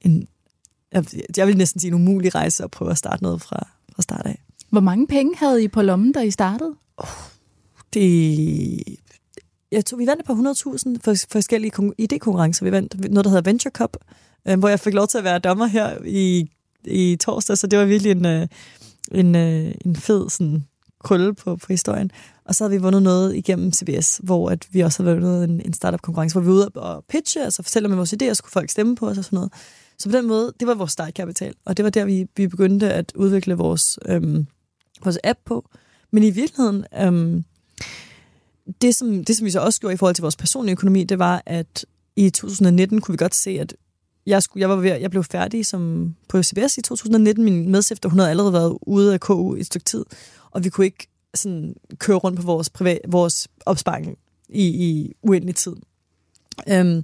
[0.01, 0.28] en
[1.38, 4.26] jeg vil næsten sige en umulig rejse at prøve at starte noget fra, fra start
[4.26, 4.43] af.
[4.69, 6.76] Hvor mange penge havde I på lommen, da I startede?
[6.97, 7.07] Oh,
[7.95, 8.97] det...
[9.71, 11.71] Jeg tror, vi vandt på 100.000 for forskellige
[12.01, 12.63] idékonkurrencer.
[12.63, 13.97] Vi vandt noget, der hedder Venture Cup,
[14.47, 16.49] øh, hvor jeg fik lov til at være dommer her i,
[16.85, 18.47] i torsdag, så det var virkelig en, øh,
[19.11, 20.63] en, øh, en fed sådan,
[21.03, 22.11] krølle på, på historien.
[22.45, 25.61] Og så havde vi vundet noget igennem CBS, hvor at vi også havde vundet en,
[25.65, 28.51] en startup-konkurrence, hvor vi var ude og pitche, altså fortælle om vores idéer, så kunne
[28.51, 29.53] folk stemme på os og sådan noget.
[29.97, 32.93] Så på den måde, det var vores startkapital, og det var der, vi, vi begyndte
[32.93, 34.47] at udvikle vores, øhm,
[35.03, 35.69] vores app på.
[36.11, 37.43] Men i virkeligheden, øhm,
[38.82, 41.19] det, som, det som vi så også gjorde i forhold til vores personlige økonomi, det
[41.19, 43.76] var, at i 2019 kunne vi godt se, at
[44.26, 47.43] jeg, skulle, jeg, var ved, jeg blev færdig som, på CBS i 2019.
[47.43, 50.05] Min medstifter, hun havde allerede været ude af KU i et stykke tid,
[50.51, 54.17] og vi kunne ikke sådan, køre rundt på vores, privat, vores opsparing
[54.49, 55.76] i, i uendelig tid.
[56.69, 57.03] Øhm,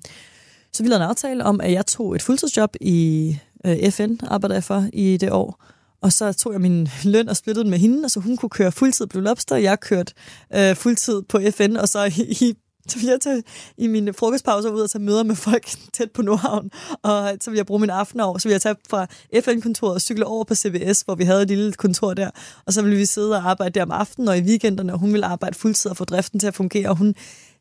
[0.71, 4.55] så vi lavede en aftale om, at jeg tog et fuldtidsjob i øh, FN, arbejder
[4.55, 5.63] jeg for i det år,
[6.01, 8.49] og så tog jeg min løn og splittede den med hende, og så hun kunne
[8.49, 10.13] køre fuldtid på Lobster, og jeg kørte
[10.55, 12.53] øh, fuldtid på FN, og så i, i
[12.87, 13.43] så vil jeg tage
[13.77, 16.71] i mine frokostpauser ud og tage møder med folk tæt på Nordhavn,
[17.03, 18.37] og så ville jeg bruge min aften over.
[18.37, 19.07] Så ville jeg tage fra
[19.41, 22.29] FN-kontoret og cykle over på CBS, hvor vi havde et lille kontor der,
[22.65, 25.13] og så ville vi sidde og arbejde der om aftenen og i weekenderne, og hun
[25.13, 26.89] ville arbejde fuldtid og få driften til at fungere.
[26.89, 27.07] Og hun,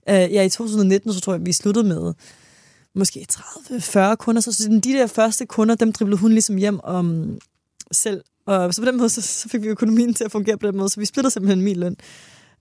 [0.09, 2.13] øh, ja, i 2019, så tror jeg, vi sluttede med
[2.95, 7.39] måske 30-40 kunder, så, så de der første kunder, dem driblede hun ligesom hjem om
[7.93, 8.23] selv.
[8.47, 10.77] Og så på den måde, så, så fik vi økonomien til at fungere på den
[10.77, 11.97] måde, så vi splittede simpelthen min løn.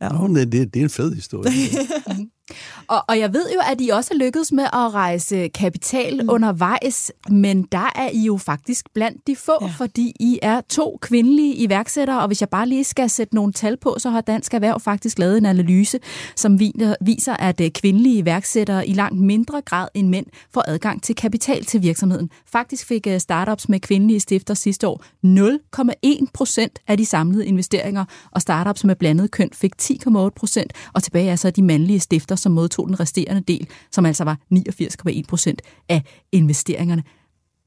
[0.02, 0.10] Ja.
[0.10, 1.52] Nå, det, det, er en fed historie.
[2.88, 6.30] og, og jeg ved jo, at I også er lykkedes med at rejse kapital mm.
[6.30, 9.68] undervejs, men der er I jo faktisk blandt de få, ja.
[9.68, 13.78] fordi I er to kvindelige iværksættere, og hvis jeg bare lige skal sætte nogle tal
[13.78, 16.00] på, så har Dansk Erhverv faktisk lavet en analyse,
[16.36, 16.60] som
[17.02, 21.66] viser, at øh, kvindelige iværksættere i langt mindre grad end mænd får adgang til kapital
[21.66, 22.30] til virksomheden.
[22.46, 28.06] Faktisk fik øh, startups med kvindelige stifter sidste år 0,1 procent af de samlede investeringer,
[28.32, 32.36] og startups med blandet køn fik 10,8 procent, og tilbage er så de mandlige stifter,
[32.40, 37.04] som modtog den resterende del, som altså var 89,1 procent af investeringerne.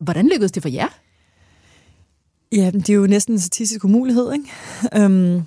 [0.01, 0.89] Hvordan lykkedes det for jer?
[2.53, 5.05] Ja, det er jo næsten en statistisk umulighed, ikke?
[5.05, 5.43] Øhm,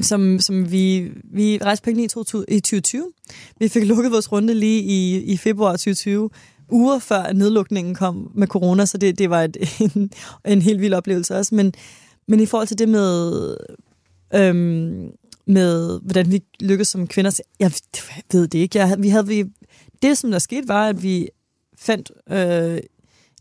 [0.00, 2.04] som, som vi, vi rejste penge i,
[2.48, 3.12] i 2020.
[3.58, 6.30] Vi fik lukket vores runde lige i, i februar 2020,
[6.70, 9.56] uger før nedlukningen kom med corona, så det, det var et,
[9.94, 10.10] en,
[10.44, 11.54] en helt vild oplevelse også.
[11.54, 11.72] Men,
[12.28, 13.56] men i forhold til det med
[14.34, 15.10] øhm,
[15.46, 17.40] med, hvordan vi lykkedes som kvinder.
[17.60, 17.72] Jeg
[18.32, 18.78] ved det ikke.
[18.78, 19.44] Jeg, vi havde, vi,
[20.02, 21.28] det, som der skete, var, at vi
[21.78, 22.80] fandt øh,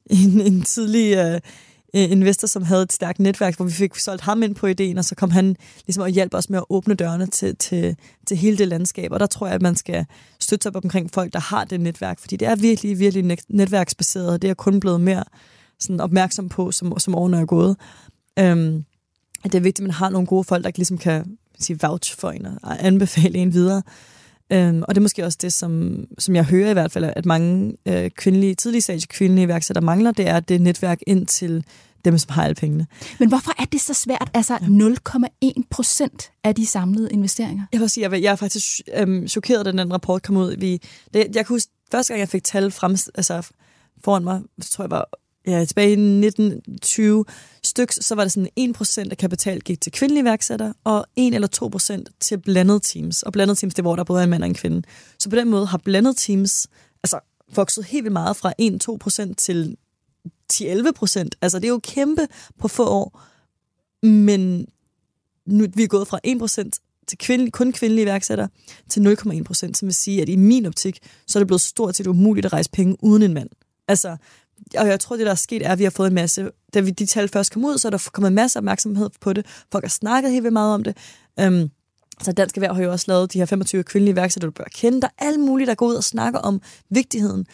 [0.09, 4.43] en, en tidlig øh, investor, som havde et stærkt netværk, hvor vi fik solgt ham
[4.43, 5.55] ind på ideen, og så kom han
[5.87, 7.95] ligesom og hjalp os med at åbne dørene til, til,
[8.27, 9.11] til hele det landskab.
[9.11, 10.05] Og der tror jeg, at man skal
[10.39, 14.29] støtte sig op omkring folk, der har det netværk, fordi det er virkelig, virkelig netværksbaseret,
[14.29, 15.23] og det er kun blevet mere
[15.79, 17.77] sådan opmærksom på, som, som årene er gået.
[18.39, 18.85] Øhm,
[19.43, 22.17] at det er vigtigt, at man har nogle gode folk, der ligesom kan sige, vouch
[22.17, 23.81] for en og anbefale en videre.
[24.51, 27.25] Øhm, og det er måske også det, som, som jeg hører i hvert fald, at
[27.25, 31.65] mange øh, kvindelige, tidlige stage kvindelige iværksættere mangler, det er det netværk ind til
[32.05, 32.87] dem, som har alle pengene.
[33.19, 34.29] Men hvorfor er det så svært?
[34.33, 37.63] Altså 0,1 procent af de samlede investeringer?
[37.73, 40.55] Jeg vil sige, jeg, jeg er faktisk øhm, chokeret, da den rapport kom ud.
[40.57, 40.81] Vi,
[41.13, 43.47] det, jeg kan huske, første gang jeg fik tal frem, altså
[44.03, 45.09] foran mig, så tror jeg var
[45.47, 47.25] ja, tilbage i 1920
[47.63, 48.75] styks, så var det sådan
[49.05, 53.23] 1% af kapital gik til kvindelige iværksættere, og 1 eller 2% til blandede teams.
[53.23, 54.81] Og blandede teams, det er, hvor der både er en mand og en kvinde.
[55.19, 56.67] Så på den måde har blandede teams
[57.03, 57.19] altså,
[57.55, 58.53] vokset helt vildt meget fra
[59.29, 59.77] 1-2% til
[60.53, 61.29] 10-11%.
[61.41, 62.27] Altså, det er jo kæmpe
[62.59, 63.21] på få år.
[64.07, 64.65] Men
[65.45, 68.49] nu vi er gået fra 1% til kvinde, kun kvindelige iværksættere
[68.89, 72.07] til 0,1% som vil sige, at i min optik, så er det blevet stort set
[72.07, 73.49] umuligt at rejse penge uden en mand.
[73.87, 74.17] Altså,
[74.77, 76.51] og jeg tror, det der er sket, er, at vi har fået en masse...
[76.73, 79.33] Da vi, de tal først kom ud, så er der kommet en masse opmærksomhed på
[79.33, 79.45] det.
[79.71, 80.97] Folk har snakket helt vildt meget om det.
[81.39, 81.69] Øhm,
[82.21, 85.01] så Dansk Erhverv har jo også lavet de her 25 kvindelige iværksættere, du bør kende.
[85.01, 87.45] Der er alle mulige, der går ud og snakker om vigtigheden.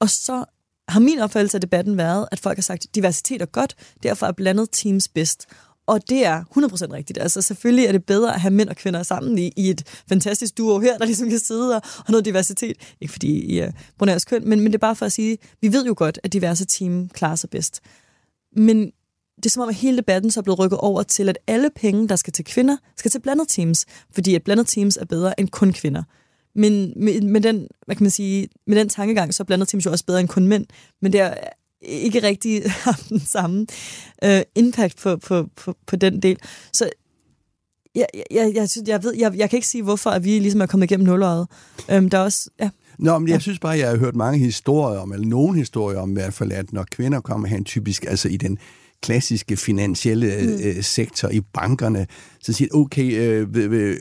[0.00, 0.44] Og så
[0.88, 4.26] har min opfattelse af debatten været, at folk har sagt, at diversitet er godt, derfor
[4.26, 5.46] er blandet teams bedst.
[5.88, 7.18] Og det er 100% rigtigt.
[7.18, 10.58] Altså selvfølgelig er det bedre at have mænd og kvinder sammen i, i et fantastisk
[10.58, 12.76] duo her, der ligesom kan sidde og og noget diversitet.
[13.00, 15.72] Ikke fordi I er brunærs køn, men, men det er bare for at sige, vi
[15.72, 17.80] ved jo godt, at diverse team klarer sig bedst.
[18.56, 18.92] Men
[19.36, 21.70] det er som om, at hele debatten så er blevet rykket over til, at alle
[21.76, 23.86] penge, der skal til kvinder, skal til blandet teams.
[24.14, 26.02] Fordi at blandet teams er bedre end kun kvinder.
[26.54, 29.86] Men med, med, den, hvad kan man sige, med den tankegang, så er blandet teams
[29.86, 30.66] jo også bedre end kun mænd.
[31.02, 31.34] Men det er
[31.82, 33.66] ikke rigtig haft den samme
[34.24, 36.38] øh, impact på, på, på, på den del.
[36.72, 36.90] Så
[37.94, 40.66] jeg, jeg, jeg, jeg, ved, jeg, jeg kan ikke sige, hvorfor at vi ligesom er
[40.66, 41.46] kommet igennem nulåret.
[41.90, 42.70] Øhm, der er også, ja.
[42.98, 46.10] Nå, men jeg synes bare, jeg har hørt mange historier om, eller nogle historier om
[46.10, 48.58] i hvert fald, at når kvinder kommer hen typisk, altså i den
[49.02, 50.58] klassiske finansielle mm.
[50.64, 52.06] øh, sektor i bankerne,
[52.40, 53.96] så siger okay, øh, øh,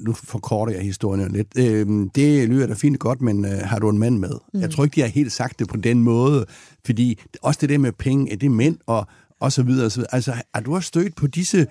[0.00, 3.88] nu forkorter jeg historien lidt, øh, det lyder da fint godt, men øh, har du
[3.88, 4.32] en mand med?
[4.54, 4.60] Mm.
[4.60, 6.46] Jeg tror ikke, de har helt sagt det på den måde,
[6.86, 9.06] fordi også det der med penge, er det mænd og,
[9.40, 10.14] og så videre, og så videre.
[10.14, 11.66] Altså, har du også stødt på disse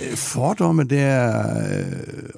[0.00, 1.38] Øh, Fordomme, det er
[1.78, 1.84] øh,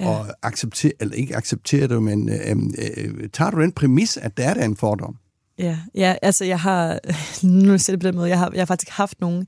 [0.00, 0.20] Ja.
[0.20, 2.56] at acceptere, eller ikke acceptere det, men øh,
[2.96, 5.16] øh, tager du den præmis, at der er der en fordom?
[5.58, 7.00] Ja, ja, altså jeg har,
[7.46, 9.46] nu ser det på den måde, jeg har, jeg har faktisk haft nogen,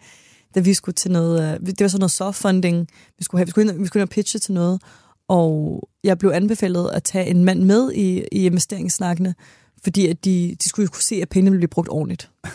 [0.54, 2.88] da vi skulle til noget, øh, det var sådan noget soft funding,
[3.18, 4.82] vi skulle, have, vi skulle, ind, vi skulle ind og pitche til noget,
[5.28, 9.34] og jeg blev anbefalet at tage en mand med i, i investeringssnakkene,
[9.86, 12.30] fordi at de, de skulle jo kunne se, at pengene blive brugt ordentligt.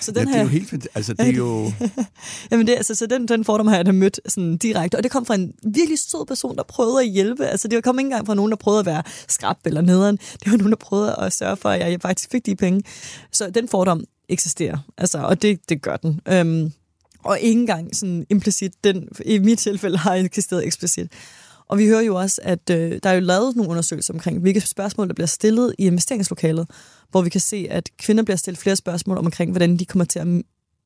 [0.00, 1.72] så Ja, den det er jo helt Altså, det er jo...
[2.50, 5.10] jamen det, altså, så den, den fordom har jeg da mødt sådan direkte, og det
[5.10, 7.46] kom fra en virkelig sød person, der prøvede at hjælpe.
[7.46, 10.16] Altså det kom ikke engang fra nogen, der prøvede at være skrab eller nederen.
[10.16, 12.82] Det var nogen, der prøvede at sørge for, at jeg faktisk fik de penge.
[13.32, 16.20] Så den fordom eksisterer, altså, og det, det gør den.
[16.28, 16.72] Øhm,
[17.24, 21.12] og ikke engang sådan implicit, den i mit tilfælde har eksisteret eksplicit.
[21.72, 24.60] Og vi hører jo også, at øh, der er jo lavet nogle undersøgelser omkring, hvilke
[24.60, 26.70] spørgsmål, der bliver stillet i investeringslokalet,
[27.10, 30.18] hvor vi kan se, at kvinder bliver stillet flere spørgsmål omkring, hvordan de kommer til
[30.18, 30.26] at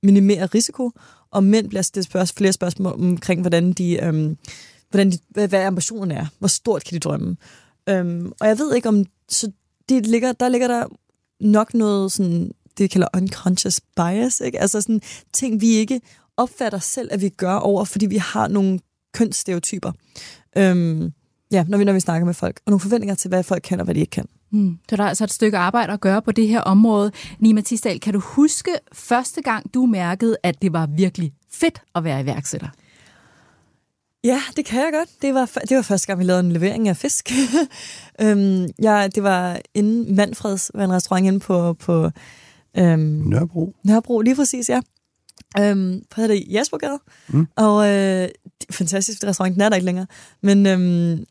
[0.02, 0.90] minimere risiko,
[1.30, 4.36] og mænd bliver stillet spørg- flere spørgsmål omkring, hvordan de, øhm,
[4.90, 6.26] hvordan de, hvad, hvad ambitionerne er.
[6.38, 7.36] Hvor stort kan de drømme?
[7.88, 9.52] Øhm, og jeg ved ikke om, så
[9.88, 10.86] det ligger, der ligger der
[11.40, 14.60] nok noget sådan, det vi kalder unconscious bias, ikke?
[14.60, 15.00] Altså sådan
[15.32, 16.00] ting, vi ikke
[16.36, 18.78] opfatter selv, at vi gør over, fordi vi har nogle
[19.16, 19.92] kønsstereotyper.
[20.58, 21.12] Øhm,
[21.50, 22.60] ja, når vi, når vi snakker med folk.
[22.66, 24.26] Og nogle forventninger til, hvad folk kan og hvad de ikke kan.
[24.50, 24.78] Mm.
[24.90, 27.12] Så der er altså et stykke arbejde at gøre på det her område.
[27.38, 32.04] Nima Tisdal, kan du huske første gang, du mærkede, at det var virkelig fedt at
[32.04, 32.68] være iværksætter?
[34.24, 35.08] Ja, det kan jeg godt.
[35.22, 37.32] Det var, det var første gang, vi lavede en levering af fisk.
[38.22, 42.10] øhm, ja, det var inden Manfreds, var en restaurant inde på, på
[42.78, 43.74] øhm, Nørrebro.
[43.84, 44.80] Nørrebro, lige præcis, ja.
[45.60, 46.44] Øhm, hedder det?
[46.50, 46.98] Jaspergade.
[47.28, 47.46] Mm.
[47.56, 48.28] Og øh,
[48.70, 50.06] fantastisk restaurant, den er der ikke længere.
[50.42, 51.24] Men øhm,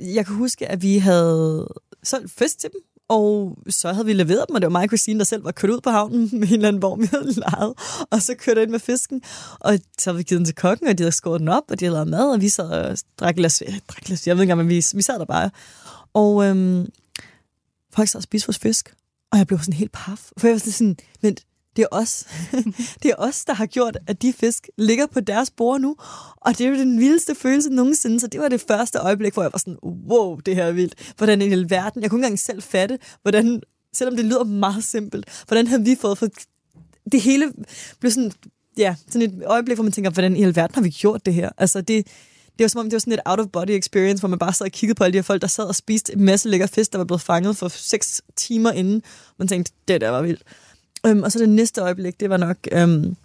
[0.00, 1.68] jeg kan huske, at vi havde
[2.02, 4.88] solgt fisk til dem, og så havde vi leveret dem, og det var mig og
[4.88, 7.32] Christine, der selv var kørt ud på havnen med en eller anden vogn, vi havde
[7.32, 7.74] lejet,
[8.10, 9.22] og så kørte ind med fisken,
[9.60, 11.80] og så havde vi givet den til kokken, og de havde skåret den op, og
[11.80, 14.42] de havde lavet mad, og vi sad og drak glas, øh, drak glas jeg ved
[14.42, 15.50] ikke engang, men vi, vi sad der bare.
[16.14, 16.86] Og øhm,
[17.94, 18.94] folk sad og spiste vores fisk,
[19.32, 21.36] og jeg blev sådan helt paf, for jeg var sådan, men
[21.76, 22.26] det er os.
[23.02, 25.96] det er os, der har gjort, at de fisk ligger på deres bord nu.
[26.36, 28.20] Og det er jo den vildeste følelse nogensinde.
[28.20, 31.14] Så det var det første øjeblik, hvor jeg var sådan, wow, det her er vildt.
[31.16, 33.62] Hvordan i hele verden, jeg kunne ikke engang selv fatte, hvordan,
[33.94, 36.28] selvom det lyder meget simpelt, hvordan havde vi fået for
[37.12, 37.52] det hele
[38.00, 38.32] blev sådan,
[38.76, 41.50] ja, sådan et øjeblik, hvor man tænker, hvordan i alverden har vi gjort det her?
[41.58, 42.06] Altså det,
[42.58, 44.72] det var som om, det var sådan et out-of-body experience, hvor man bare sad og
[44.72, 46.98] kiggede på alle de her folk, der sad og spiste en masse lækker fisk, der
[46.98, 49.02] var blevet fanget for seks timer inden.
[49.38, 50.42] Man tænkte, det der var vildt.
[51.06, 53.16] Øhm, og så det næste øjeblik, det var nok øhm,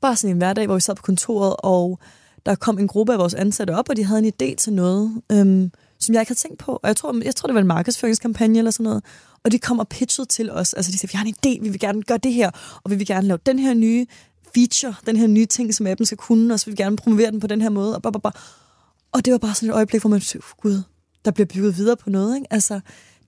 [0.00, 1.98] bare sådan en hverdag, hvor vi sad på kontoret, og
[2.46, 5.22] der kom en gruppe af vores ansatte op, og de havde en idé til noget,
[5.32, 6.72] øhm, som jeg ikke havde tænkt på.
[6.72, 9.04] Og jeg tror, jeg tror, det var en markedsføringskampagne eller sådan noget.
[9.44, 10.72] Og de kom og pitchede til os.
[10.72, 12.50] Altså de sagde, vi har en idé, vi vil gerne gøre det her,
[12.84, 14.06] og vi vil gerne lave den her nye
[14.54, 17.30] feature, den her nye ting, som appen skal kunne, og så vil vi gerne promovere
[17.30, 17.96] den på den her måde.
[17.96, 18.32] Og, bare,
[19.12, 20.82] og det var bare sådan et øjeblik, hvor man tænkte, gud,
[21.24, 22.36] der bliver bygget videre på noget.
[22.36, 22.46] Ikke?
[22.50, 22.80] Altså,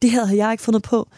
[0.03, 1.09] det her havde jeg ikke fundet på.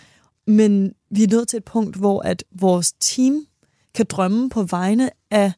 [0.46, 3.46] Men vi er nået til et punkt, hvor at vores team
[3.94, 5.52] kan drømme på vegne af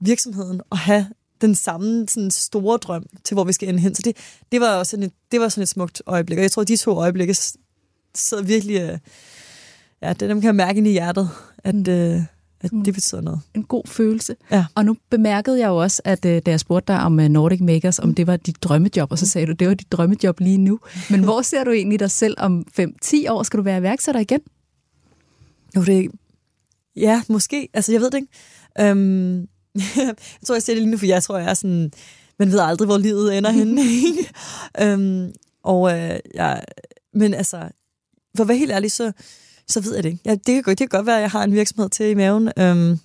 [0.00, 1.06] virksomheden og have
[1.40, 3.94] den samme sådan, store drøm til, hvor vi skal ende hen.
[3.94, 4.16] Så det,
[4.52, 6.38] det, var også sådan et, det var sådan et smukt øjeblik.
[6.38, 7.36] Og jeg tror, at de to øjeblikke
[8.14, 8.80] sidder virkelig...
[8.80, 8.98] Øh,
[10.02, 11.28] ja, det dem kan jeg mærke ind i hjertet,
[11.58, 12.22] at, øh,
[12.62, 13.40] at det betyder noget.
[13.54, 14.36] En god følelse.
[14.50, 14.64] Ja.
[14.74, 17.60] Og nu bemærkede jeg jo også, at øh, da jeg spurgte dig om øh, Nordic
[17.60, 20.58] Makers, om det var dit drømmejob, og så sagde du, det var dit drømmejob lige
[20.58, 20.78] nu.
[21.10, 23.42] Men hvor ser du egentlig dig selv om 5-10 år?
[23.42, 24.40] Skal du være iværksætter igen?
[25.76, 26.10] Jo, det
[26.96, 27.68] Ja, måske.
[27.74, 28.90] Altså, jeg ved det ikke.
[28.90, 29.40] Øhm,
[29.96, 31.92] jeg tror, jeg siger det lige nu, for jeg tror, jeg er sådan...
[32.38, 33.82] Man ved aldrig, hvor livet ender henne.
[34.82, 35.32] øhm,
[35.62, 36.62] og øh, jeg,
[37.14, 37.68] men altså,
[38.36, 39.12] for at være helt ærlig, så,
[39.68, 40.22] så ved jeg det ikke.
[40.24, 42.14] Ja, det, kan, godt- det kan godt være, at jeg har en virksomhed til i
[42.14, 42.50] maven.
[42.58, 42.98] Øhm,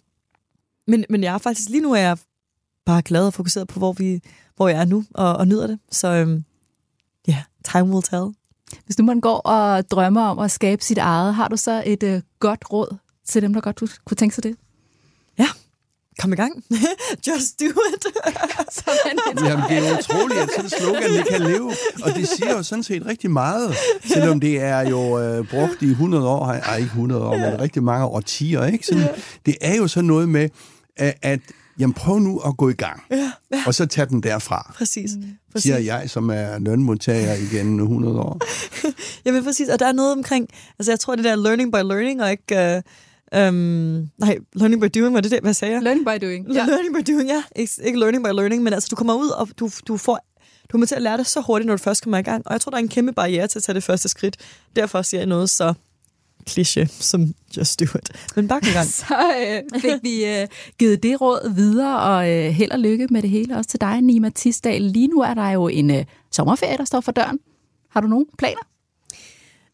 [0.87, 2.17] men, men jeg er faktisk, lige nu er jeg
[2.85, 4.21] bare glad og fokuseret på, hvor, vi,
[4.55, 5.79] hvor jeg er nu, og, og nyder det.
[5.91, 6.43] Så øhm,
[7.27, 8.25] ja, yeah, time will tell.
[8.85, 12.03] Hvis nu man går og drømmer om at skabe sit eget, har du så et
[12.03, 12.95] øh, godt råd
[13.25, 14.55] til dem, der godt kunne tænke sig det?
[16.19, 16.63] Kom i gang.
[17.27, 18.05] Just do it.
[19.47, 21.71] Jamen, det er utroligt, at sådan et slogan det kan leve.
[22.03, 25.89] Og det siger jo sådan set rigtig meget, selvom det er jo øh, brugt i
[25.89, 28.65] 100 år, ej ikke 100 år, men rigtig mange årtier.
[28.65, 28.85] Ikke?
[28.85, 29.07] Sådan,
[29.45, 30.49] det er jo sådan noget med,
[30.97, 31.39] at, at
[31.79, 33.03] jamen, prøv nu at gå i gang,
[33.65, 35.11] og så tage den derfra, Præcis.
[35.51, 35.63] præcis.
[35.63, 38.39] siger jeg, som er lønmodtager igen 100 år.
[39.25, 40.47] Jamen præcis, og der er noget omkring,
[40.79, 42.81] altså jeg tror, det der learning by learning, og ikke, uh,
[43.35, 45.83] um, nej, learning by doing, var det det, hvad sagde jeg?
[45.83, 46.53] Learning by doing.
[46.53, 46.65] Ja.
[46.65, 47.43] Learning by doing, ja.
[47.55, 50.19] Ikke, ikke learning by learning, men altså du kommer ud, og du, du får
[50.63, 52.47] du kommer til at lære det så hurtigt, når du først kommer i gang.
[52.47, 54.37] Og jeg tror, der er en kæmpe barriere til at tage det første skridt.
[54.75, 55.73] Derfor siger jeg noget så
[56.49, 58.11] kliché som Just Do It.
[58.35, 58.87] Men bare en gang.
[59.01, 60.47] Så øh, fik vi øh,
[60.79, 63.57] givet det råd videre, og øh, held og lykke med det hele.
[63.57, 64.81] Også til dig, Nima Tisdal.
[64.81, 67.39] Lige nu er der jo en øh, sommerferie, der står for døren.
[67.89, 68.61] Har du nogen planer?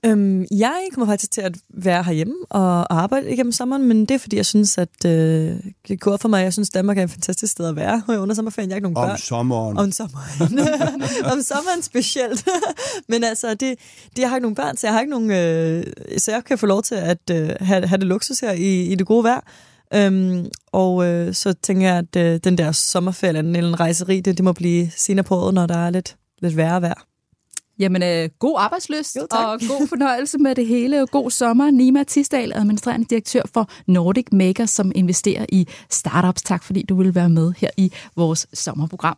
[0.05, 4.19] Øhm, jeg kommer faktisk til at være herhjemme og arbejde igennem sommeren, men det er
[4.19, 5.55] fordi, jeg synes, at øh,
[5.87, 6.43] det går for mig.
[6.43, 8.69] Jeg synes, Danmark er et fantastisk sted at være under sommerferien.
[8.69, 9.17] Jeg har ikke nogen Om børn.
[9.17, 9.77] sommeren.
[9.77, 10.59] Om sommeren.
[11.33, 12.47] Om sommeren specielt.
[13.09, 15.31] Men altså, det, det, jeg har ikke nogen børn, så jeg har ikke nogen...
[15.31, 15.85] Øh,
[16.17, 18.95] så jeg kan få lov til at øh, have, have det luksus her i, i
[18.95, 19.41] det gode vejr.
[19.93, 24.37] Øhm, og øh, så tænker jeg, at øh, den der sommerferie eller en rejseri, det,
[24.37, 27.12] det må blive senere på året, når der er lidt, lidt værre vejr.
[27.79, 29.45] Jamen, øh, god arbejdsløst Jo, tak.
[29.47, 31.01] og god fornøjelse med det hele.
[31.01, 31.71] og God sommer.
[31.71, 36.41] Nima Tisdal, administrerende direktør for Nordic Makers, som investerer i startups.
[36.41, 39.17] Tak fordi du vil være med her i vores sommerprogram.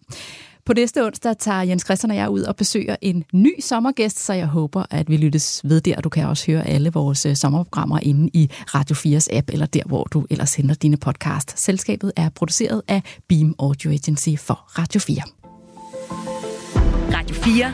[0.65, 4.33] På næste onsdag tager Jens Christian og jeg ud og besøger en ny sommergæst, så
[4.33, 6.01] jeg håber, at vi lyttes ved der.
[6.01, 9.81] Du kan også høre alle vores øh, sommerprogrammer inde i Radio 4's app, eller der,
[9.85, 11.59] hvor du ellers henter dine podcast.
[11.59, 15.21] Selskabet er produceret af Beam Audio Agency for Radio 4.
[17.13, 17.73] Radio 4